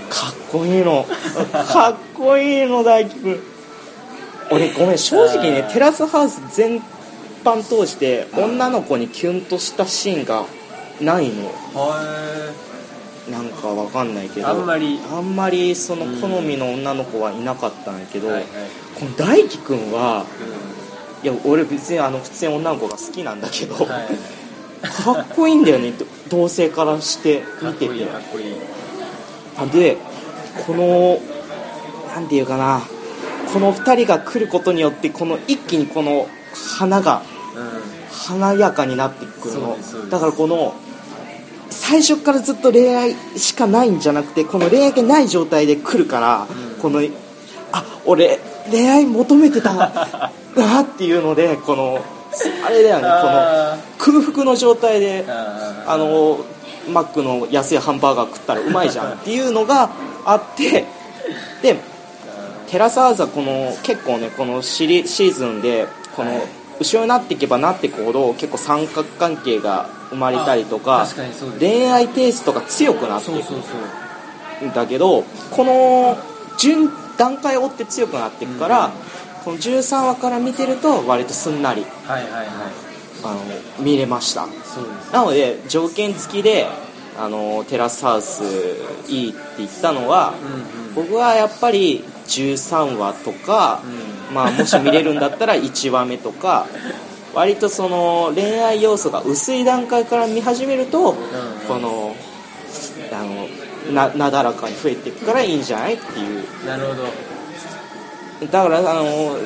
[0.09, 1.05] かっこいいの。
[1.71, 3.43] かっこいいの大輝くん。
[4.51, 6.81] 俺ごめん正直ねテラスハウス全
[7.45, 10.43] 般通して女の子にキュンとしたシーンが
[11.01, 11.45] ないの。
[11.73, 12.53] は
[13.29, 14.47] なんかわかんないけど。
[14.47, 14.99] あんまり。
[15.11, 18.47] あんまりその好みの女の子はいなかったんだけど、いはいはい。
[18.95, 20.25] この大輝くんは
[21.23, 24.07] いや俺別にあの普通に女の子が好きなんだけど、うんはい。
[24.87, 25.93] かっこいいんだよね。
[26.29, 28.05] 同性からして見てて。
[28.05, 28.55] かっこいい
[29.57, 29.97] あで
[30.65, 31.19] この
[32.13, 32.81] なんていうかな。
[33.53, 36.29] この2人が来ることによってこの一気にこの
[36.77, 37.21] 花が
[37.55, 37.91] うん。
[38.11, 39.77] 華やかになってくるの。
[40.09, 40.75] だからこの
[41.71, 46.99] 最初からずっと恋愛しかないんじゃなくてこの恋愛がない状態で来るから、うんこの
[47.73, 48.39] あ俺
[48.71, 51.99] 恋愛求めてたなっていうのでこの
[52.65, 55.31] あれだよねこのあ空腹の状態でー。
[55.31, 56.43] ああの
[56.91, 59.91] マックの安いハンバーガー食ったらうまいじゃん っていうのが
[60.25, 60.85] あって
[61.61, 61.79] で
[62.67, 66.41] テラスハウスはこの結構ねこのシリシーズンでこのはい
[66.81, 71.07] 後ろになっていけばなっていくほど結構三角関係が生まれたりとか
[71.59, 73.53] 恋愛テイストが強くなっていくそ
[74.65, 76.17] んだけどこの
[76.57, 78.91] 順段階を追って強くなっていくから、
[79.45, 81.85] この13話から見てると割とすんなり
[83.23, 84.47] あの見れました。
[85.11, 86.67] なので条件付きで
[87.19, 88.43] あのテラスハウス
[89.07, 90.33] いいって言ったのは、
[90.95, 91.07] うんうん。
[91.07, 92.03] 僕はやっぱり
[92.39, 93.81] 13話とか、
[94.29, 96.67] うまあ、もし見れるんだったら1話目とか
[97.33, 101.13] 割とその恋愛要素が薄い段階から見始めると、
[101.67, 102.15] この
[103.11, 106.65] あのななだらかに増えていくからいいんじゃないっていう。
[106.65, 107.31] なるほど。
[108.47, 109.37] だからあの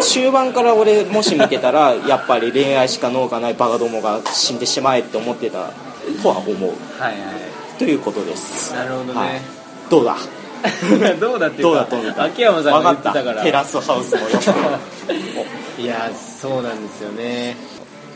[0.00, 5.70] 終盤から俺もし見てたら やっぱり恋愛しか脳がないバカどもが死んでしまえって思ってた
[6.22, 6.52] とは思う。
[6.98, 7.16] はいは
[7.78, 8.72] ということです。
[8.72, 9.28] いなるほどはい。
[9.34, 9.42] ね、
[9.90, 10.16] どうだ？
[11.20, 12.24] どうだっていうどうだか。
[12.24, 13.42] 秋山さんが言ってたから。
[13.42, 14.26] テラスハウスのよ
[15.78, 17.56] いやそうなんですよね。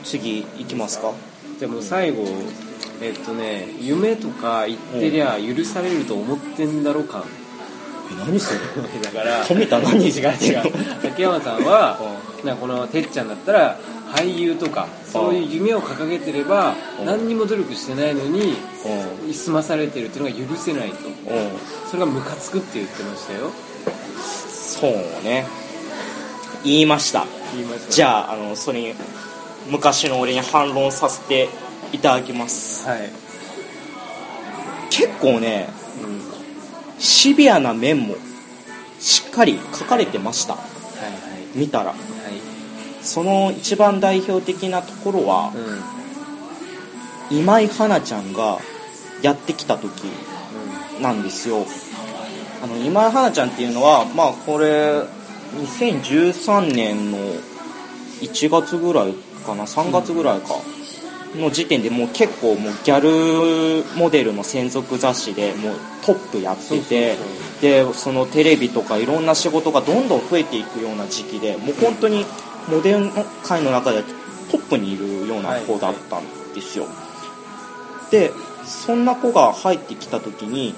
[0.04, 1.12] 次行きますか。
[1.60, 2.24] でも最後
[3.02, 7.24] えっとね夢とか言ってりゃ許されると思ってんだろ感
[8.10, 8.60] え何それ？
[9.02, 9.96] だから富田何？
[10.06, 10.72] 違う違う。
[11.04, 11.98] 秋山さんは
[12.44, 13.76] なんかこのてっちゃんだったら
[14.14, 17.06] 俳優とかそういう夢を掲げてればうん。
[17.06, 18.54] 何にも努力してないのに
[19.26, 19.34] うん。
[19.34, 21.08] 済まされてるっていうのが許せないと。
[21.08, 21.14] うん。
[21.86, 23.50] それがムカつくって言ってましたよ。
[24.22, 24.92] そう
[25.24, 25.46] ね。
[26.64, 27.24] 言いました。
[27.54, 27.92] 言いました。
[27.92, 28.94] じゃああのそれに
[29.70, 31.48] 昔の俺に反論させて
[31.92, 32.86] いただきます。
[32.86, 33.10] はい、
[34.90, 35.68] 結構ね
[36.02, 38.14] うん、シビアな面も
[39.00, 40.54] しっかり書かれてました。
[40.54, 41.86] はい見たら。
[41.86, 42.17] はい
[43.02, 47.38] その一番代表的なところははいうん。
[47.40, 48.58] 今井花ちゃんが
[49.22, 50.04] やってきた時
[51.00, 51.66] なんですよ。
[52.62, 55.02] あの今井花ちゃんっていうのはまあこれ
[55.54, 57.18] 2013年の
[58.20, 59.14] 1月ぐらい
[59.46, 60.54] かな3月ぐらいか
[61.36, 67.16] の時点でもう結構もうギャルモデルの専属雑誌でもうトップやってて
[67.60, 72.24] でそのテレビとかいろんな仕事がどんどん増えていくような時期でもう本当に
[72.70, 73.10] モデル
[73.42, 74.02] 界の中で
[74.50, 76.86] トップにいるような子だったんですよ、
[78.10, 78.32] で
[78.64, 80.74] そんな子が入ってきた時に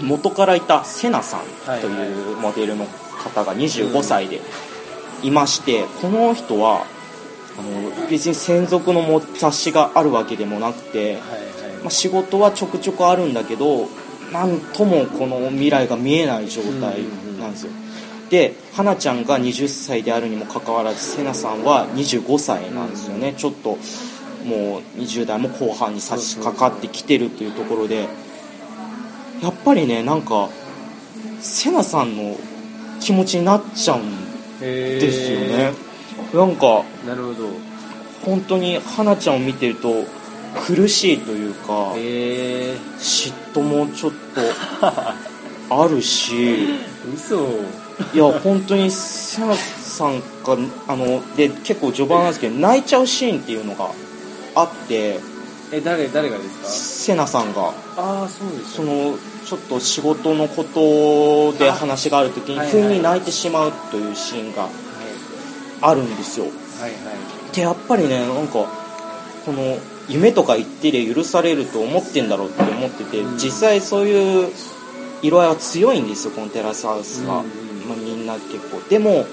[0.00, 1.40] 元からいたセナさん
[1.80, 2.86] というモデルの
[3.18, 4.40] 方が25歳で
[5.22, 6.84] いまして、この人は
[7.58, 11.20] あの別に専属のも雑誌があるわけでもなくて、はいはい。
[11.82, 13.88] まあ、仕事はちょくちょくあるんだけど
[14.32, 17.04] なんともこの未来が見えない状態
[17.40, 17.72] なんですよ、
[18.30, 23.78] で花ちゃんが20歳であるにもかかわらずセナさんは25歳なんですよね、ちょっと
[24.44, 28.08] もう20代も後半に差し掛かってきてるというところで。
[29.42, 30.48] やっぱりねなんか
[31.40, 32.36] セナさんの
[33.00, 35.72] 気持ちになっちゃうんですよね。
[36.32, 37.48] なんかなるほど。
[38.24, 40.04] 本当に花ちゃんを見てると
[40.66, 41.92] 苦しいというか
[42.98, 44.40] 嫉妬もちょっと
[45.82, 46.68] あるし。
[47.14, 47.36] 嘘
[48.14, 50.24] いや本当にセナさんが
[50.86, 53.88] あので結構序盤なんですけど泣いちゃうシーンっていうのが
[54.54, 55.18] あって
[55.72, 57.54] え誰誰がですセナさんが。
[57.54, 64.68] かああそうですそのちょっと仕事のことで話がある時にはい不意に泣いてしまうというシーンがは
[65.80, 66.46] あるんですよ。
[66.46, 66.48] い
[66.80, 66.96] はいは
[67.50, 67.54] い。
[67.54, 68.68] でやっぱりねなんかこ
[69.52, 69.78] の
[70.08, 73.38] 夢とか言ってりゃ許されると思ってんだろうって思ってて、うん。
[73.38, 74.52] 実際そういう
[75.22, 79.26] 色合いは強いんですよこのテラスハウスは、うんうんまあ、みんな結構でも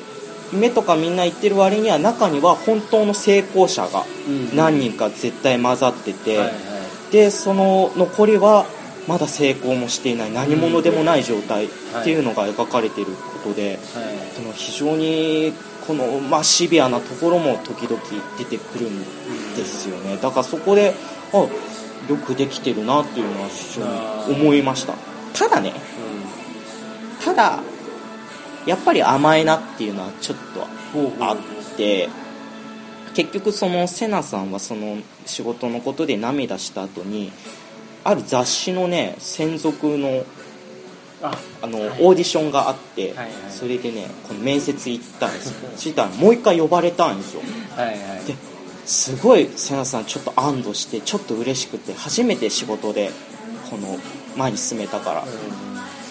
[0.53, 4.55] 夢とかみんな言ってる割には中には本当の成功者がうん。
[4.55, 7.11] 何人か絶対混ざってて、はいはい。
[7.11, 8.65] でその残りは
[9.07, 11.69] まだ成功もしていない何者でもない状態っ
[12.03, 13.11] ていうのが描かれている
[13.43, 13.79] ことで、はい。
[14.35, 15.53] その非常に
[15.85, 18.01] この、まあ、シビアなところも時々
[18.37, 18.99] 出てくるん
[19.55, 20.17] ですよね。
[20.17, 20.93] だからそこで
[21.33, 21.49] あよ
[22.17, 24.93] くできてるなっていうのは非常に思いました。
[25.33, 25.73] ただね
[27.23, 27.59] ただ
[28.65, 30.67] やっぱり甘いなっていうのはちょっと
[31.23, 32.09] あって
[33.13, 37.31] 結局そのセナさんはその仕事のことで涙した後に
[38.03, 40.25] ある雑誌のね専属の
[41.21, 41.89] ああの、はい。
[42.01, 43.29] オーディションがあって、はいはい。
[43.49, 45.69] それでねこの面接行ったんですよ。
[45.75, 47.41] そしたらもう一回呼ばれたんですよ。
[48.27, 48.35] で
[48.85, 53.11] すごい瀬名さんちょっと安堵してちょっと嬉しくて初めて仕事で
[53.69, 53.97] この
[54.35, 55.23] 前に進めたから。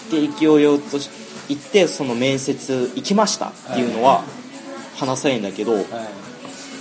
[0.09, 0.97] で勢いよと
[1.49, 4.23] 言ってその面接行きましたっていうのは
[4.95, 5.77] 話さないんだけど、あ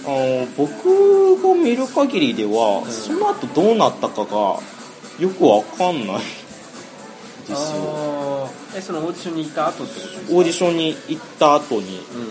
[0.08, 2.90] の僕が見る限りでは、ん。
[2.90, 4.58] その後どうなったかが
[5.18, 6.16] よくわかんない
[7.48, 8.48] ですよ。
[8.74, 10.34] えそのオーディションに行った後ってことですか？
[10.34, 12.28] オーディションに行った後にうんうん。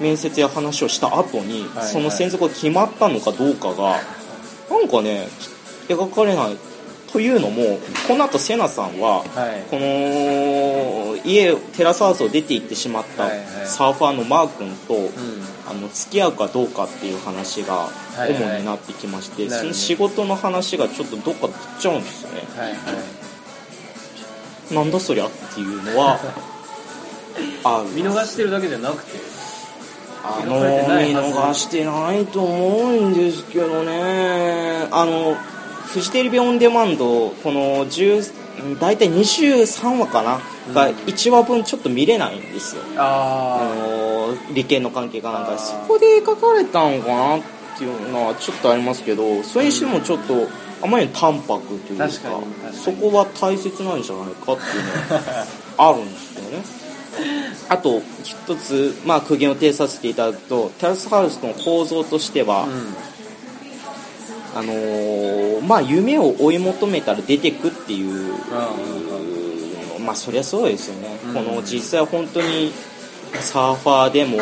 [0.00, 3.96] 面接や話をした後に、はいその専属が決まったのかどうかが
[4.70, 5.28] なんかね
[5.88, 6.56] 描かれない
[7.12, 9.62] というのもこの後セナさんははい。
[9.70, 13.28] この家テラスハウスを出て行ってしまった
[13.66, 15.08] サーファーのマー君と、うん。
[15.68, 22.42] あの付き合うかどうかっていう話が主になってきまして、その仕事の話がちょっとどっか行っちゃうんですよね。
[22.56, 22.76] はいは
[24.70, 24.74] い。
[24.74, 26.18] なんだそりゃっていうのは
[27.64, 27.94] ある。
[27.94, 29.18] 見逃してるだけじゃなくて
[30.24, 34.88] あの見逃してないと思うんですけどね。
[34.90, 35.36] あの
[35.88, 40.40] フジテレビオンデマンドこの10大体23話かな、
[40.74, 42.82] が1話分ちょっと見れないんですよ。
[42.96, 45.56] ああの利権の関係かなんか。
[45.58, 47.40] そこで書かれたのかなっ
[47.78, 50.48] ていうのはちょっとありますけどそれにしてもちょっと
[50.82, 55.46] あまりに淡白というかそこは大切なんじゃないかっていうのが
[55.78, 56.64] あるんですよね。
[57.70, 62.94] あと一つ、まあ、苦言を呈させていただくとテラスハウスの構造としては、あうん
[64.54, 68.74] あのーまあ、夢を追い求めたら出てくっていうあ
[70.00, 71.34] まあそりゃそうですよね、うん。
[71.34, 72.72] この実際本当に
[73.40, 74.38] サーファーでも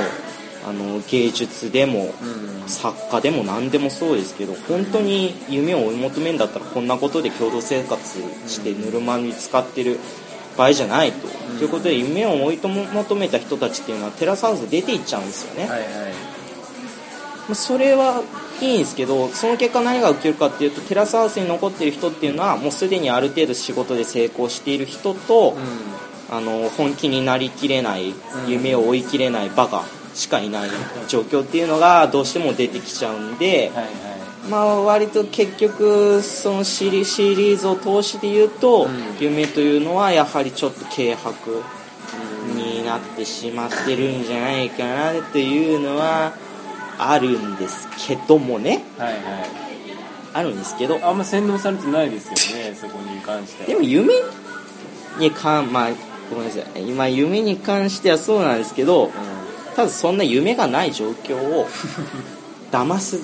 [0.67, 2.57] あの芸術でもうん。
[2.69, 10.01] 作家でも何でもそうですけど本当に夢を追い求めるんだったらこんなことで共同生活してぬるま湯に使ってる
[10.59, 15.89] 場合じゃないと、ということで夢を追い求めた人たちっていうのはテラスハウス出ていっちゃうんですよね、はいはい。
[15.91, 18.25] まあそれは
[18.61, 25.57] いいんですけどその結果何が起きるかっていうとテラスハウスに残っている人っていうのはもうすでにある程度仕事で成功している人と、
[26.31, 30.71] あの本気になりきれないうん夢を追いきれないバカしかいない
[31.09, 33.93] 状況っていうのがどうしても出てきちゃうんで、はいはい。
[34.51, 39.17] まあ割と結局そのシリシリーズを通して言うと、うん。
[39.21, 41.27] 夢というのはやはりちょっと軽薄
[42.55, 46.33] になってしまってるんじゃないかなっていうのは
[46.99, 48.85] あるんですけどもね。
[48.99, 49.23] はいはい。
[50.35, 50.99] あるんですけど。
[51.03, 53.69] あんま洗脳されてないですよねそこに関しては。
[53.69, 54.15] でも夢
[55.19, 55.91] に関まあ
[56.31, 56.89] ごめんなさい。
[56.89, 59.11] 今夢に関してはそうなんですけど
[59.75, 61.67] ただそんな夢がない状況を
[62.73, 63.21] 騙す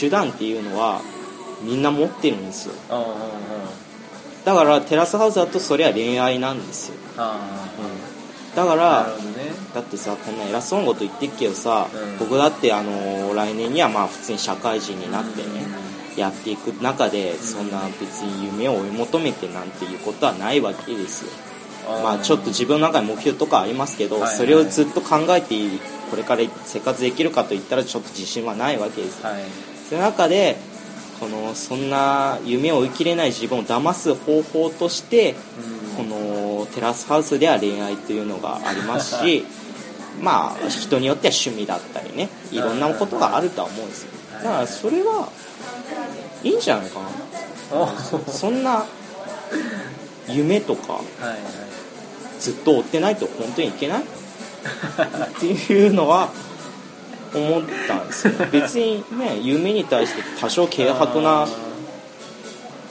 [0.00, 1.00] 手段っていうのは
[1.62, 2.74] みんな持ってるんですよ。
[2.90, 3.10] うんうんうん。
[4.44, 6.94] だからテラスハウスだとそれは恋愛なんですよ。
[7.18, 7.36] あ
[8.64, 9.50] だからね。
[9.74, 12.18] だってさこんな偉そうなこと言ってっけどさ、うん。
[12.18, 15.66] 僕だってあの来年にはまあ普通に社会人になってね、
[16.16, 21.30] やっていく中でそんな別に夢を追い求めてなんていうことはないわけですよ。
[22.02, 24.36] まあちょっと自分の中に目標とかありますけど、はいはい。
[24.36, 25.54] それをずっと考えて
[26.10, 29.28] これから生活できるかといったらちょっと自信はないわけですよ。
[29.30, 29.42] はい。
[29.88, 30.56] その中で
[31.18, 35.34] このそんな夢を追い切れない自分を騙す方法として
[35.96, 39.44] このテラスハウスでは恋愛というのがありますし
[40.20, 44.08] まあ人によっては趣味だったりねいろんなことがあるとは思うんですよ。
[44.44, 45.28] だからそれは
[46.42, 47.06] いいんじゃないかな。
[48.32, 48.84] そんな
[50.28, 51.02] 夢とかはい
[52.40, 54.02] ずっと追ってないと本当にいけない？
[54.02, 54.04] っ
[55.38, 56.30] ていうのは
[57.34, 58.34] 思ったんですよ。
[58.50, 61.46] 別にね夢に対して多少軽薄な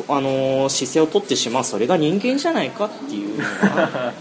[0.08, 3.44] あのー姿勢を取ってしまうそれが人間じゃないかっていうの
[3.84, 4.14] は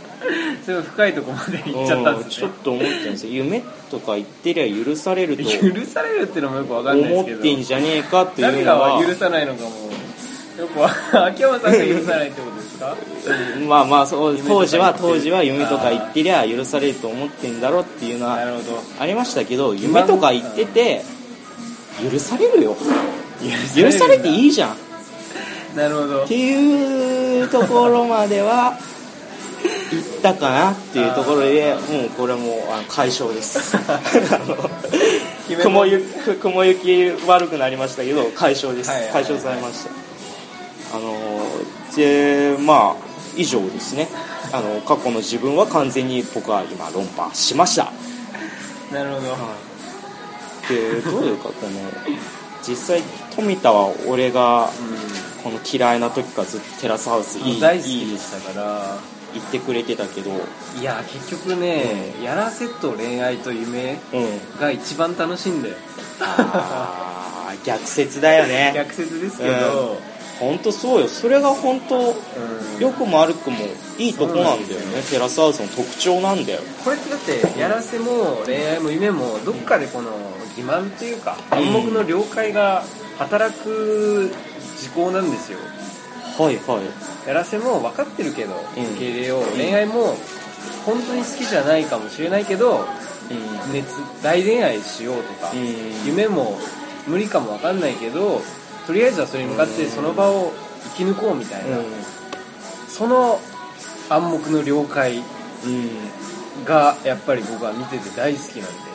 [0.64, 2.24] すごい深いとこまで行っちゃったんですね。
[2.24, 3.32] うんちょっと思ってるんですよ。
[3.32, 5.48] 夢とか言ってりゃ許されると 許
[5.86, 7.42] されるっていうのもよくわかんないで思っすけど。
[7.42, 9.70] てんじゃねえかっていう誰がのは許さないのかも
[10.58, 10.90] よくわ
[11.26, 12.96] 秋山さんが許さないってことですか？
[13.56, 18.38] うんまあまあそう当時は当時は夢とか言ってりゃ許されると思ってんだろっていうのは
[18.98, 21.02] ありましたけど夢とか言ってて
[22.12, 22.76] 許されるよ。
[23.76, 24.72] 許されていいじゃん。
[24.72, 24.74] っ
[25.74, 26.26] なるほど。
[26.26, 28.78] ていうところまでは
[29.90, 33.76] 行ったかなっていうところでもうこれはもうあの解消です。
[35.62, 38.90] 雲行き雲行き悪くなりましたけど解消です。
[38.90, 39.24] はいはいはい。
[39.24, 39.90] 解消されました。
[40.96, 41.16] あの
[41.96, 44.08] でまあ以上ですね。
[44.52, 47.92] あの過去の自分は完全に僕は今論破しました。
[48.92, 49.36] なるほど。
[50.68, 51.70] でどういうかこの
[52.66, 53.02] 実際
[53.34, 54.70] 富田は俺が
[55.48, 59.18] この嫌いな時からずっとテラスハウスいい大好いいきでしたから。
[59.34, 60.30] 言ってくれてたけど。
[60.80, 64.58] いや結局ね、やらせと恋愛と夢うん。
[64.60, 65.74] が一番楽しいんだよ。
[66.20, 68.72] あー逆説だよね。
[68.74, 69.98] 逆説ですけど、
[70.40, 71.08] 本当そうよ。
[71.08, 72.14] それが本当うん。
[72.80, 73.58] 良くも悪くも
[73.98, 75.02] いいとこなんだよね。
[75.10, 76.60] テラスハウスの特徴なんだよ。
[76.82, 77.18] これってだっ
[77.52, 80.10] てやらせも恋愛も夢もどっかでこの
[80.56, 82.82] 欺瞞っていうか暗黙の了解が
[83.18, 84.30] 働く
[84.78, 85.58] 事項なんですよ。
[86.38, 87.28] はいはい。
[87.28, 88.84] やらせも分かってるけどうん。
[88.92, 90.16] 受け入れよう、恋愛も
[90.86, 92.86] 本当に好きじゃないかもしれないけど
[93.30, 93.72] うん。
[93.72, 96.06] 熱大恋愛しようとか、うん。
[96.06, 96.58] 夢も
[97.06, 98.40] 無理かも分かんないけど
[98.86, 100.52] とりあえずはそれに向かってその場を
[100.96, 101.78] 生き抜こうみたいな、
[102.88, 103.40] その
[104.08, 105.20] 暗黙の了解う
[105.68, 106.64] ん。
[106.64, 108.87] がやっぱり僕は見てて大好きなんで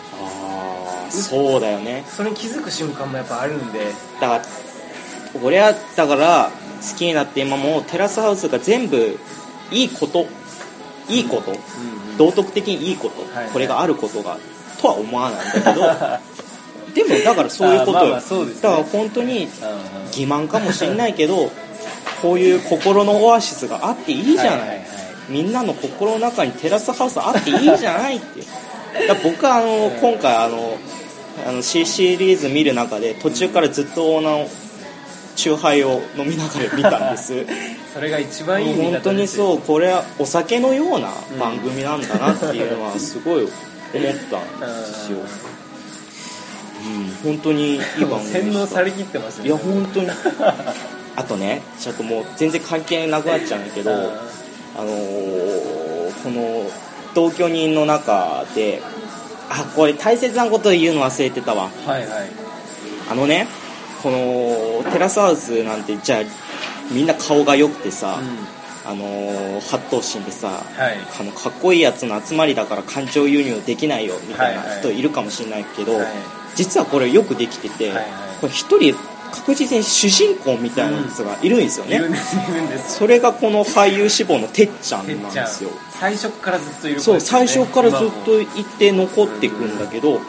[1.22, 2.04] そうだよね。
[2.10, 3.80] それに気づく瞬間もやっぱあるんで。
[4.20, 4.42] だから
[5.44, 9.18] 俺はだから好きになって今もうテラスハウスが全部
[9.72, 10.26] いいこと
[11.10, 11.54] いいこと
[12.18, 14.38] 道徳的にいいこと、はいこれがあることが
[14.80, 15.86] とは思わないんだけど
[17.08, 18.54] でもだからそういうことよ、あまあね。
[18.62, 19.50] だから本当にうん
[20.12, 21.52] 欺瞞かもしれないけど
[22.22, 24.86] こういう心のオアシスがあっていいじゃない,、はいはいはい。
[25.30, 28.44] みんなの心の中にテラスハウスあっていいじゃないって。
[29.24, 30.78] 僕はあの今回あの
[31.48, 34.48] あの C シリーズ見る中で途中からずっとオーナー
[35.36, 37.46] チューハイを飲みながら見たんです。
[37.94, 43.50] それが一番いい本当にそうこれはお酒のような番組なんだなっていうのはすごい思っ
[43.92, 45.20] たんですよ、
[47.24, 50.10] うん、本当にいい番組で洗脳されきってますよいや本当に。
[51.16, 54.00] あとねちょっともう全然関係なくなっちゃうんだけどうんあ
[54.80, 55.84] のー
[56.24, 56.64] この
[57.14, 58.82] 同居人の中で
[59.56, 61.70] あこれ大切なこと言うの忘れてたわ。
[61.86, 62.30] はいはい。
[63.12, 63.48] あのね
[64.02, 66.20] このテラスハウスなんてじゃあ
[66.92, 68.20] みんな顔が良くてさ、
[68.86, 70.98] あのー八頭身でさ、はい。
[71.20, 74.80] あのかっこいいやつの集まりだから感情輸入できないよみたいなはいはい。
[74.80, 76.08] 人いるかもしれないけど、はい。
[76.56, 78.06] 実はこれよくできてて、はいはい。
[78.42, 78.96] これ一人
[79.34, 82.98] 確実に主人公みたいなやつがいるんですよね、いるんいるんです。
[82.98, 85.72] それがこの俳優志望のてっちゃんなんですよ。
[85.92, 90.22] 最初からずっといる子そう最初からずっといて残っていくんだけど、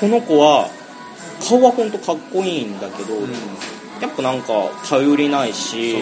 [0.00, 0.68] この子は
[1.48, 3.24] 顔は本当かっこいいんだけど、うん。
[3.24, 3.30] うん
[4.02, 4.52] やっぱなんか
[4.88, 5.94] 頼りないし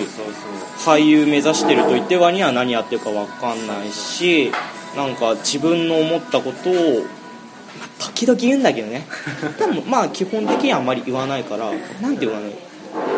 [0.78, 4.50] 俳優目指してると言って割には何やってるか分かんないし
[4.96, 7.19] なんか自分の思ったことをまあ
[8.00, 9.06] 時々言うんだけどね。
[9.58, 11.70] でもまあ基本的にはあんまり言わないから
[12.00, 12.52] なんていうかね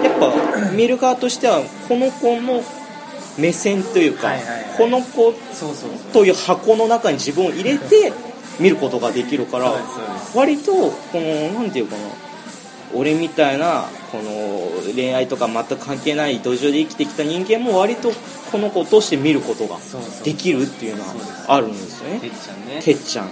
[0.05, 2.63] やっぱ見る側としてはこの子の
[3.39, 4.65] 目線というか、はいはいはい。
[4.77, 5.33] この子
[6.13, 8.13] という箱の中に自分を入れて
[8.59, 9.73] 見ることができるから
[10.35, 12.03] 割とこのなんていうかな
[12.95, 18.13] 俺みたいなこの恋愛とか全く関係ない土壌で生きてきた人間も割と
[18.51, 19.79] この子を通して見ることが
[20.25, 21.15] できるっていうのは
[21.49, 22.21] あるんですよね。
[22.21, 22.83] てっちゃんね。
[22.83, 23.27] てっちゃん。
[23.27, 23.31] う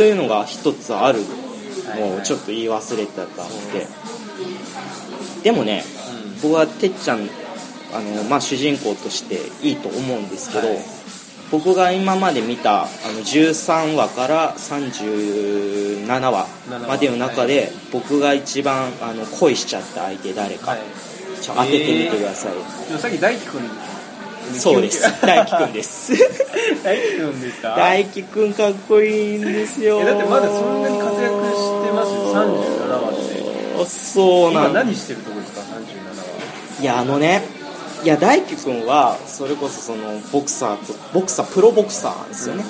[0.00, 1.18] というのが一つある。
[1.94, 3.26] のをちょっと言い忘れてたん
[3.70, 3.86] で。
[5.42, 5.82] でもねん。
[6.42, 7.28] 僕はてっちゃん
[7.92, 10.78] あの、まあ、主人公としていいと思うんですけど、はい。
[11.50, 12.88] 僕が今まで見たあの
[13.20, 16.46] 13話から37話
[16.88, 17.70] までの中で、はい。
[17.92, 20.80] 僕が一番あの恋しちゃった相手誰か、はい。
[21.42, 22.52] ちょ当ててみてください、
[22.88, 23.60] でもさっき大輝くん
[24.54, 25.02] そうです。
[25.22, 26.12] 大輝くんです。
[26.84, 27.74] 大輝くんですか？
[27.76, 30.00] 大輝くんかっこいいんですよ。
[30.00, 32.34] えだってまだそんなに活躍してますよ。
[32.34, 33.82] 37話って。
[33.82, 34.84] あそうな今んだ。
[34.84, 36.82] 何してるとこですか？37話。
[36.82, 37.42] いやあのね
[38.02, 42.64] いや大輝くんはそれこそそのボクサーとボクサープロボクサーですよね、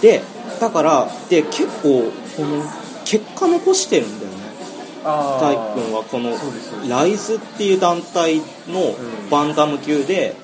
[0.00, 0.22] で
[0.60, 2.04] だからで結構
[2.36, 2.62] この
[3.04, 4.38] 結果残してるんだよね。
[5.04, 6.30] あ大輝くんはこの
[6.88, 8.36] ライズっていう団体
[8.68, 8.94] のん。
[9.30, 10.36] バンダム級で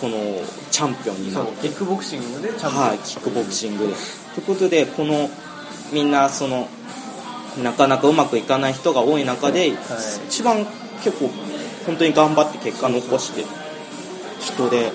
[0.00, 0.16] この
[0.70, 3.94] チャンピオンになそうってキックボクシングでチャンピオンはい、キックボクシングで。
[4.34, 5.30] ということで、この
[5.92, 6.68] みんなその
[7.62, 9.72] なかなかうまくいかない人が多い中で、
[10.28, 10.66] 一番
[11.02, 11.30] 結構
[11.86, 13.48] 本当に頑張って結果残してる
[14.40, 14.92] 人で。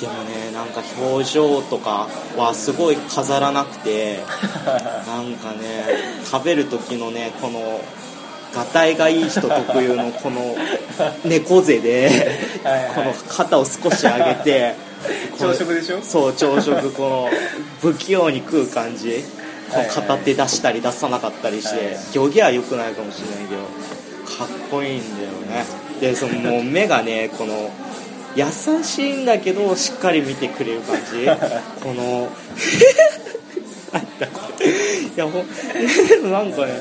[0.00, 4.20] でもね、なんか表情とかはすごい飾らなくて、
[5.08, 5.86] なんかね、
[6.30, 7.80] 食べる時のね、この、
[8.56, 10.56] がたいがいい人特有のこの
[11.24, 12.10] 猫背で、
[12.94, 14.74] この肩を少し上げて、
[15.38, 16.00] 朝食でしょ？
[16.02, 17.30] そう朝食この
[17.80, 19.22] 不器用に食う感じ
[19.94, 23.62] 片手出したり出さなかったりして、行儀は良くないかもしれないけど
[24.38, 25.28] かっこいいんだよ
[25.60, 25.66] ね。
[26.00, 27.70] でそのもう目がねこの
[28.34, 28.44] 優
[28.82, 31.26] しいんだけどしっかり見てくれる感じ。
[31.82, 32.28] この
[33.92, 34.66] なんだこれ。
[34.66, 34.70] い
[35.16, 35.42] やほ
[36.26, 36.72] んなんかね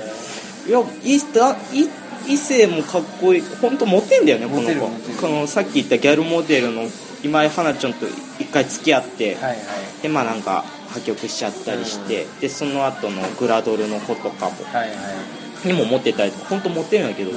[0.68, 1.90] いやいだい
[2.28, 5.22] 異性もかっこいい本当モテんだよねこの子。
[5.22, 6.84] このさっき言ったギャルモデルの
[7.24, 8.08] 今井花ちゃんと
[8.40, 9.58] 一回付き合って、はいはい。
[10.02, 14.52] でまあなんか破局しちゃったりして、でその後のグラドルの子とかも。
[14.74, 14.96] はいは
[15.66, 15.68] い。
[15.68, 17.32] にもモテたりとか本当モテるんだけど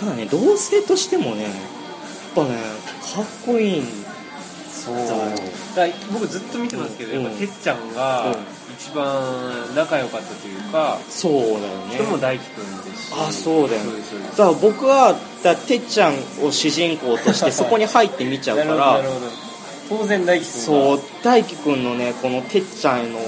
[0.00, 1.52] ただね同性としてもねやっ
[2.34, 2.56] ぱね
[3.14, 3.84] かっこいいん
[4.70, 4.96] そう。
[4.96, 8.34] だ僕ずっと見てますけど、うんやっぱてっちゃんがうん
[8.78, 11.94] 一番仲良かったというか、そうだよね。
[11.94, 13.14] 人も大輝くんですし。
[13.16, 13.92] あそうだよね。
[14.30, 16.14] だから僕はだてっちゃん
[16.44, 19.00] を主人公として そこに入って見ちゃうから
[19.88, 23.18] 当然大輝くんがそう大輝くんのねこのてっちゃんへの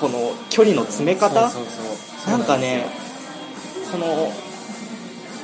[0.00, 1.72] この距離の詰め方そうそう
[2.24, 2.30] そう。
[2.30, 2.86] なんかね
[3.92, 4.32] この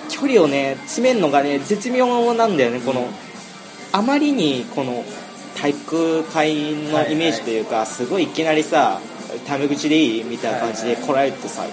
[0.09, 2.81] 距離をね詰めるのがね絶妙なんだよね。
[2.81, 3.07] この
[3.93, 5.05] あまりにこの
[5.61, 9.01] 体育会のイメージというか、すごいいきなりさ
[9.47, 11.65] タメ口でいいみたいな感じで来られるとさ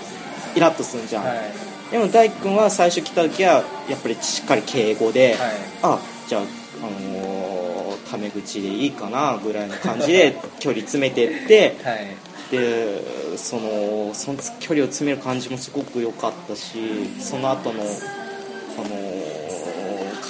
[0.56, 1.92] イラッとするじゃん、はい。
[1.92, 5.52] でも大輝くんは最初来た時はやっぱりしっかり敬語で、はい。
[5.84, 6.46] あじゃあ、あ
[6.84, 7.68] のー
[8.10, 12.16] タメ口でいいかなぐらいの感じで 距離詰めてってはい。
[12.52, 16.80] でそのその距離を詰める感じもすごく良かったし
[17.20, 18.90] その後のこの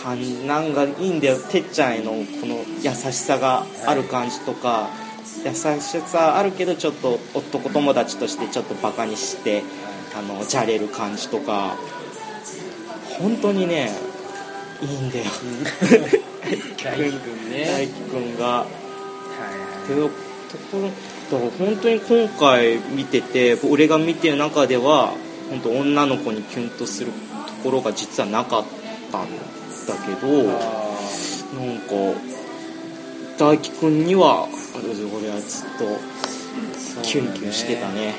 [0.03, 4.89] 感なんがいいんだよてっちゃんへのこの優しさがある感じとか、
[5.45, 9.63] 優しさあるけどちょっと男友達としてちょっとバカにして
[10.17, 11.75] あのじゃれる感じとか
[13.19, 13.91] 本当にね
[14.81, 15.25] いいんだよ。
[16.83, 17.65] 大輝くんね。
[17.65, 18.47] 大輝くんが。
[18.47, 20.89] はいっていうところ
[21.39, 25.13] だから本当に今回見てて俺が見てる中では
[25.49, 28.65] 本当女の子にキュンとするところが実はなかっ
[29.11, 29.27] たん
[29.88, 31.93] だけどなんあか
[33.38, 34.89] 大輝くんには俺
[35.29, 38.15] はずっとーキュンキュンしてたね。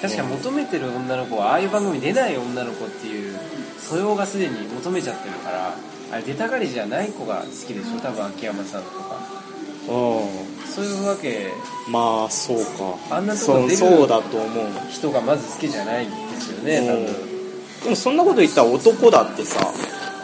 [0.00, 3.38] 確か求めてる女の子はああいう番組出ない女の子っていう
[3.78, 5.74] 素養がすでに求めちゃってるから
[6.12, 8.00] あれ出たがりじゃない子が好きでしょ？
[8.00, 9.18] 多分秋山さんとか。
[9.86, 9.88] う
[10.68, 11.50] そういうわけ。
[11.88, 13.16] んまあそうか。
[13.16, 14.66] あんなとこ出るそうだと思う。
[14.90, 17.33] 人がまず好きじゃないんですよね多分
[17.84, 19.60] でもそんなこと言ったら男だってさ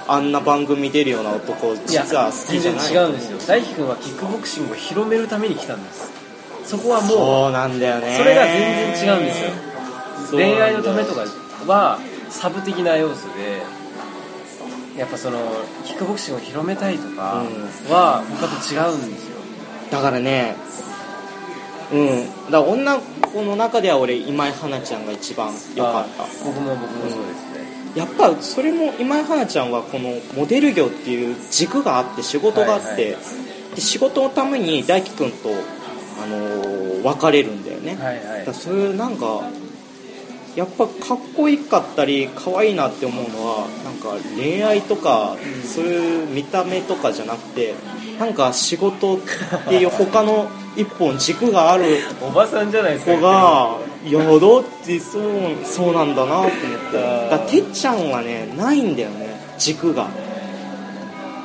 [0.08, 2.90] あんな番組出るような男実は好きじゃない。
[2.90, 3.38] 違うんですよ。
[3.46, 6.10] 大輝くんはキックボクシングを広めるために来たんです。
[6.64, 8.16] そこはもうそうなんだよね。
[8.16, 9.50] それが全然違うんですよ。
[10.32, 11.24] 恋愛のためとか
[11.66, 11.98] は
[12.28, 13.62] サブ的な要素で
[14.98, 15.38] やっぱその
[15.84, 17.44] キックボクシングを広めたいとか
[17.88, 19.36] は他と違うんですよ。
[19.90, 20.56] だからね
[21.92, 22.26] うん。
[22.26, 26.24] だから女の子の中では俺今井花ちゃんが一番良かった。
[26.24, 33.12] あ僕も僕もそうですね、やっぱそれも今井花ちゃんはこのモデル業っていう軸があって仕事があって、はい。
[33.12, 33.18] は
[33.74, 35.50] で仕事のために大輝くんと、
[36.22, 38.46] あのー別れるんだよね、はいはい。
[38.46, 39.42] だそういうなんか
[40.54, 47.74] やっぱかっこいいかったり可愛いなって思うのはなんか恋愛とかそういう見た目とかじゃなくて
[48.18, 49.20] なんか仕事っ
[49.68, 50.50] ていう他の
[50.80, 51.84] 一本軸がある
[52.22, 54.38] おばさんじゃないですか子がいやだっ
[54.84, 55.22] てそう
[55.64, 60.08] そうなんだなと思ってだてっちゃんはねないんだよね軸が。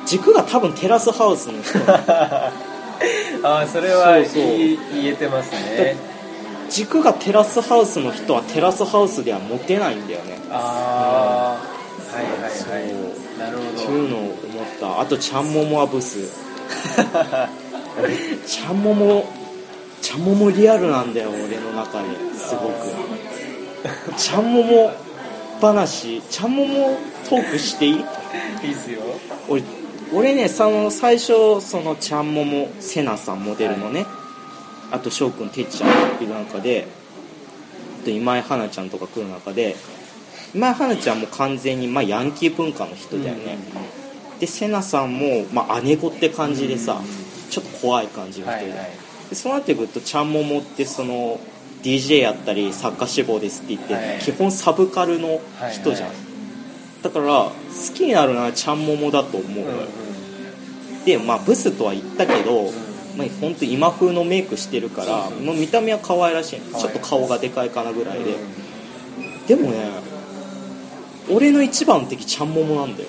[0.06, 1.78] 軸が多分テラスハウスの人。
[3.46, 4.42] ああそれはそうそう。
[4.42, 5.96] 言えてますね。
[6.70, 10.38] 軸がテラスハウスの人はテラスハウスではモテないんだよね。
[10.50, 12.82] ああはいはいそうはい
[13.38, 14.34] なるってほいうのを思っ
[14.80, 15.00] た。
[15.00, 16.18] あとちゃんももはブス
[18.46, 19.24] ちゃんもも
[20.02, 24.16] ちゃんももリアルなんだよ俺の中ですごく。
[24.16, 24.92] ちゃんもも
[25.60, 27.94] 話ちゃんももトークしていい？
[27.94, 28.00] ど
[28.64, 29.00] いいっすよ。
[29.48, 29.62] 俺
[30.12, 34.06] 俺ねその最初そのちゃんももせなさんモデルのね、
[34.92, 35.90] あと翔くんてっちゃん
[36.22, 36.86] いる中で
[38.02, 39.74] あと今井花ちゃんとか来る中で
[40.54, 43.58] 今井花ちゃんも完全にまあヤンキー文化の人だよね、
[44.38, 47.00] でせなさんも、まあ、姉子って感じでさ、
[47.56, 48.72] ちょっと怖い感じの人で,、
[49.30, 51.40] でそうなってくるとちゃんももってその
[51.82, 54.18] DJ やったり作家志望ですって言って、はい。
[54.20, 55.40] 基本サブカルの
[55.72, 56.20] 人じゃん、はいは
[57.00, 57.02] い。
[57.02, 57.52] だから好
[57.94, 59.88] きになるのはちゃんももだと思うのよ、
[61.06, 62.64] でまあブスとは言ったけど、
[63.16, 65.42] まあ、本当今風のメイクしてるからそうそう。
[65.44, 68.34] まあ見た目は可愛らしいちょっと顔がでかいかなぐらいで、
[69.54, 69.78] でもね
[71.30, 73.08] 俺の一番の敵ちゃんももなんだよ。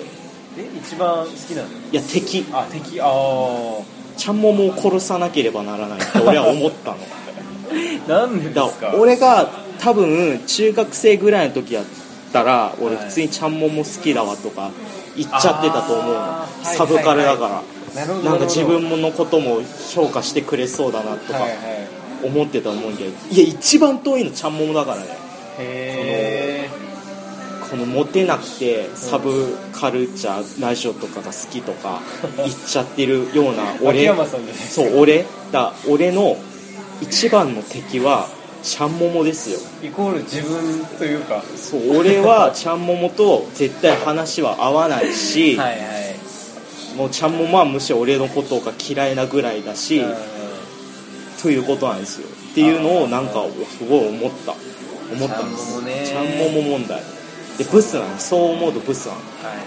[0.56, 1.68] え一番好きなの？
[1.68, 2.46] いや敵。
[2.52, 3.00] あ敵。
[3.00, 6.98] ああちゃんももを殺さなければならないって俺は思ったの。
[8.08, 9.48] なんでだですか俺が
[9.78, 11.84] 多分中学生ぐらいの時やっ
[12.32, 14.70] たら俺はい普通にちゃんもも好きだわとか
[15.16, 16.44] 言っちゃってたと思うの。
[16.62, 17.62] サブカルだか
[17.94, 19.60] ら、なるほどなんか自分のことも
[19.94, 21.40] 評価してくれそうだなとか
[22.22, 23.10] 思ってたと思うんだけど。
[23.30, 25.02] いや一番遠いのちゃんももだからね。
[25.58, 25.87] へえ
[27.70, 32.00] このモテなくてサブカルチャーラジオとかが好きとか
[32.38, 34.14] 言っちゃってるような秋俺
[34.70, 36.36] そう俺だ俺の
[37.00, 38.28] 一番の敵は
[38.62, 39.60] ちゃんももですよ。
[39.82, 41.34] イコール自分というか。
[41.34, 45.76] はそう俺はちゃんももと絶対話は合わないし、 いはい。
[46.96, 50.14] もうちゃんももはむしろ俺のことが嫌いなぐらいだし、うん
[51.40, 52.00] ということなん。
[52.00, 53.44] ですよっていうのをなんか
[53.78, 54.54] すごい思った
[55.12, 57.00] 思ったんですちゃんもも問題
[57.58, 59.64] でブスなのそう思うとブスなのはいはい。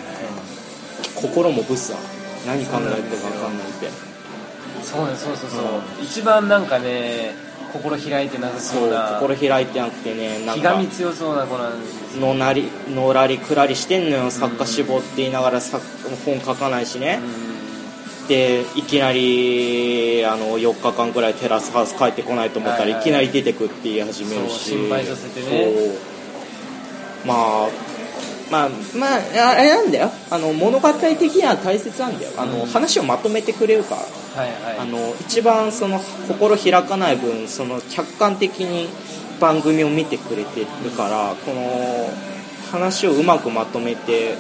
[1.16, 2.04] 心もブスなの
[2.48, 3.90] 何考えてるか分かんないって。
[4.84, 7.36] そうねそうそうそう、う一番なんかね
[7.72, 10.62] 心開いてなさそそううな心開いてなくてねなんか。
[10.62, 14.32] 気がみ強そうな子なんですのなりのらりくらりしてんのよ。
[14.32, 15.86] 作家志望って言いながら作
[16.26, 17.20] 本書かないしね、
[18.28, 23.04] でいきなりあの4日間くらいテラスハウス帰ってこないと思ったはいはいらい。
[23.04, 24.72] きなり出てくって言い始めるし。
[24.72, 26.11] そう心配させてね
[27.26, 27.70] まあ
[28.52, 30.12] まあまああれなんだよ。
[30.30, 32.32] あの物語的には大切なんだよ。
[32.38, 32.66] あの、うん。
[32.68, 34.02] 話をまとめてくれるから。
[34.42, 34.78] はいはい。
[34.80, 38.90] あの一番その心開かない分その客観的に
[39.40, 42.10] 番組を見てくれてるからこの
[42.72, 44.36] 話をうまくまとめて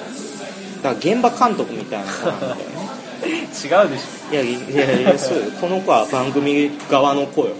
[0.84, 2.62] だから現場監督みたいな子なんだよね。
[3.22, 5.44] 違うでしいやいやいやそうよ。
[5.60, 7.56] この子は番組側の子よ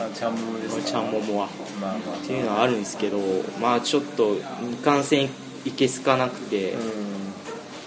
[0.00, 0.82] ょあちゃんももですか？
[0.82, 1.48] ちゃんももは
[1.80, 2.16] まあまあ。
[2.16, 3.18] っていうのはあるんですけど
[3.60, 4.40] まあちょっとい
[4.82, 5.30] かんせん
[5.64, 6.80] いけすかなくて、うん。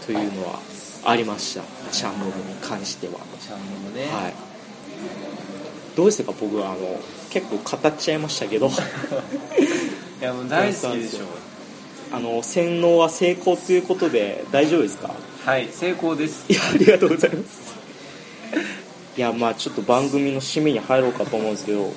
[0.06, 0.60] というのは
[1.06, 1.64] ありました。
[1.92, 3.14] ちゃんももに関しては。
[3.40, 4.34] ちゃんももね、はい。
[5.96, 6.34] どうですか？
[6.40, 7.00] 僕はあの
[7.30, 8.68] 結構語っちゃいましたけど。
[10.22, 11.26] いやもう大好きでしょ。
[12.12, 15.14] あの洗脳は成功ということで大丈夫ですか？
[15.46, 16.46] はい成功です。
[16.52, 17.76] いやありがとうございます
[19.20, 21.92] いやまあちょっと番組の締めに入ろうかと思うんですけど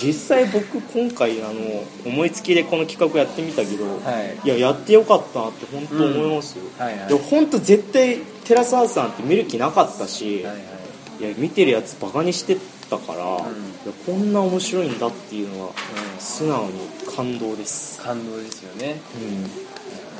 [0.00, 3.98] 実際僕今回あの思いつきでこの企画やってみたけど、は
[4.44, 4.46] い。
[4.46, 7.08] いややってよかったなって本当思いますよ、はいはい。
[7.08, 11.24] でも本当絶対テラスハウスなんて見る気なかったし、はいはい。
[11.24, 12.56] いや見てるやつバカにして
[12.88, 16.20] たから、いやんこんな面白いんだっていうのはうん。
[16.20, 16.72] 素直に
[17.16, 19.00] 感動です、感動ですよね。
[19.16, 19.50] うん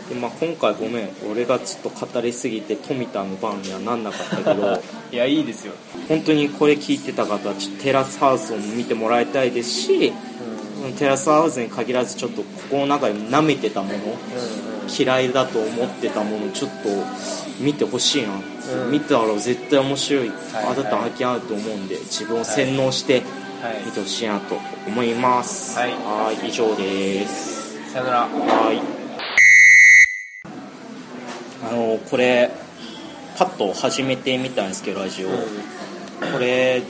[0.09, 4.83] でまあ、今回ごめん俺がちょっと語りすぎて富田の番にはなんなかったけど
[5.13, 5.73] いやいいですよ、
[6.09, 10.13] 本当にこれ聞いてた方はちょっとテラスハウスを見てもらいたいですし
[10.99, 13.99] テラスハウスに限らずちょっと心の中で舐めてたもの
[14.89, 16.89] 嫌いだと思ってたものちょっと
[17.61, 18.29] 見てほしいな、
[18.85, 18.91] うん。
[18.91, 20.37] 見たら絶対面白い、はい
[20.73, 23.23] あだったら発見あると思うんで自分を洗脳して
[23.63, 23.83] はい。
[23.87, 25.79] 見てほしいなと思います。
[25.79, 25.91] はい。
[25.91, 27.93] はい以上です。
[27.93, 28.21] さよなら。
[28.23, 28.79] はい。
[28.79, 28.83] あ
[31.73, 32.51] のこれ
[33.37, 36.83] パッと始めてみたんですけどラジオ、これ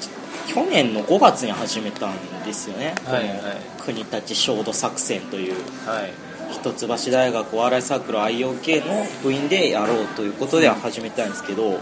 [0.48, 3.38] 去年の5月に始めたんですよね、はいはい。
[3.80, 5.54] 国立焦土作戦という。
[5.86, 6.32] はい。
[6.52, 11.78] 一橋大学お笑いサークル IOK の部員でやろうということで始めたんですけど、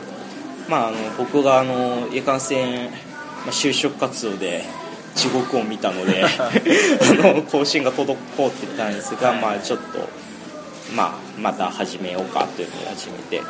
[0.68, 2.96] まあ、あの僕があのいかんせん、ま
[3.48, 4.62] あ、就職活動で
[5.16, 6.28] 地獄を見たので あ
[7.34, 8.16] の更新が滞っ
[8.52, 10.08] てたんですが、まあ、ちょっと、
[10.94, 13.42] まあ、また始めようかというので始めて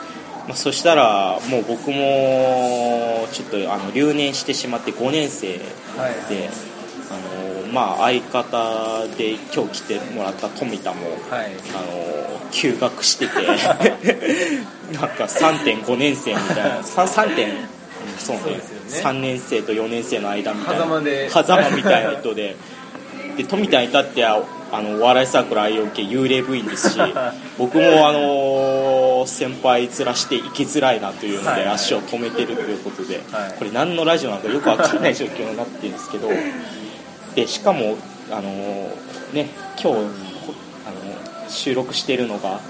[0.48, 5.64] まあ、そしたらもう僕もちょっとあの留年してしまって5年生で、
[5.96, 6.14] はい
[7.10, 11.52] あのまあ、相方で今日来てもらった富田も、はい。
[11.74, 13.46] あの休学してて
[14.98, 17.52] なんか3.5年生みたいな 3, 3点。
[18.18, 18.42] そうね。
[18.42, 18.60] ね。
[18.88, 20.82] 3年生と4年生の間みたいな。
[20.82, 21.30] 狭間で。
[21.30, 22.56] 狭間みたいな人で。
[23.36, 24.42] で富田に至っては
[24.72, 26.98] あのお笑いサークル IOK 幽霊部員ですし
[27.58, 33.52] 僕もあの先輩面して行きづらいなというので足を止めてるということで、はい。
[33.58, 36.28] これ何のラジオなのかよくわかんない状況になってるんですけど
[37.34, 37.96] でしかも
[38.30, 38.42] あの
[39.32, 39.94] ね今日こ
[40.86, 42.60] あの収録してるのがはい。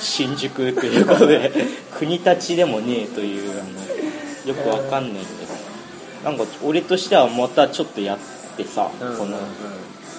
[0.00, 1.52] 新宿ということで
[1.98, 8.18] 国立でもねえというあのよくわかんないけどなんか俺としてはまたちょっとやっ
[8.56, 9.16] てさ、うん。
[9.16, 9.38] この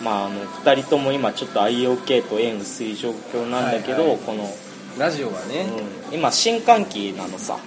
[0.04, 4.18] まああの2人とも今ちょっと IOK と縁薄い状況なんだけど、はいはい。
[4.20, 4.50] この、
[4.98, 5.68] ラジオはね、
[6.10, 6.16] うん。
[6.16, 7.58] 今新歓期なのさ。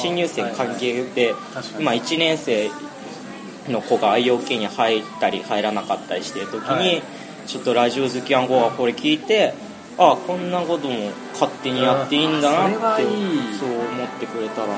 [0.00, 2.70] 新入生歓迎で、確かに今1年生
[3.68, 7.02] の子が IOK に入ったり入らなかったりしてる時に、はい。
[7.46, 9.52] ちょっとラジオ好きな子がこれ聞いて
[9.98, 13.54] ああこんなことも勝手にやっていいんだなってそれはいい。
[13.58, 14.68] そう思ってくれたら。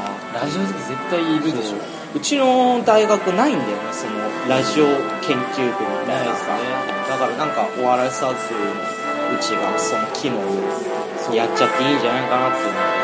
[0.40, 4.14] ラジオ好き絶対いるでしょうちの大学ないんだよねその
[4.48, 4.86] ラジオ
[5.20, 13.03] 研究部みたいなさ、ないですだからなんかお笑いサークルのうちがその機能をやっちゃっていいんじゃないかなっていう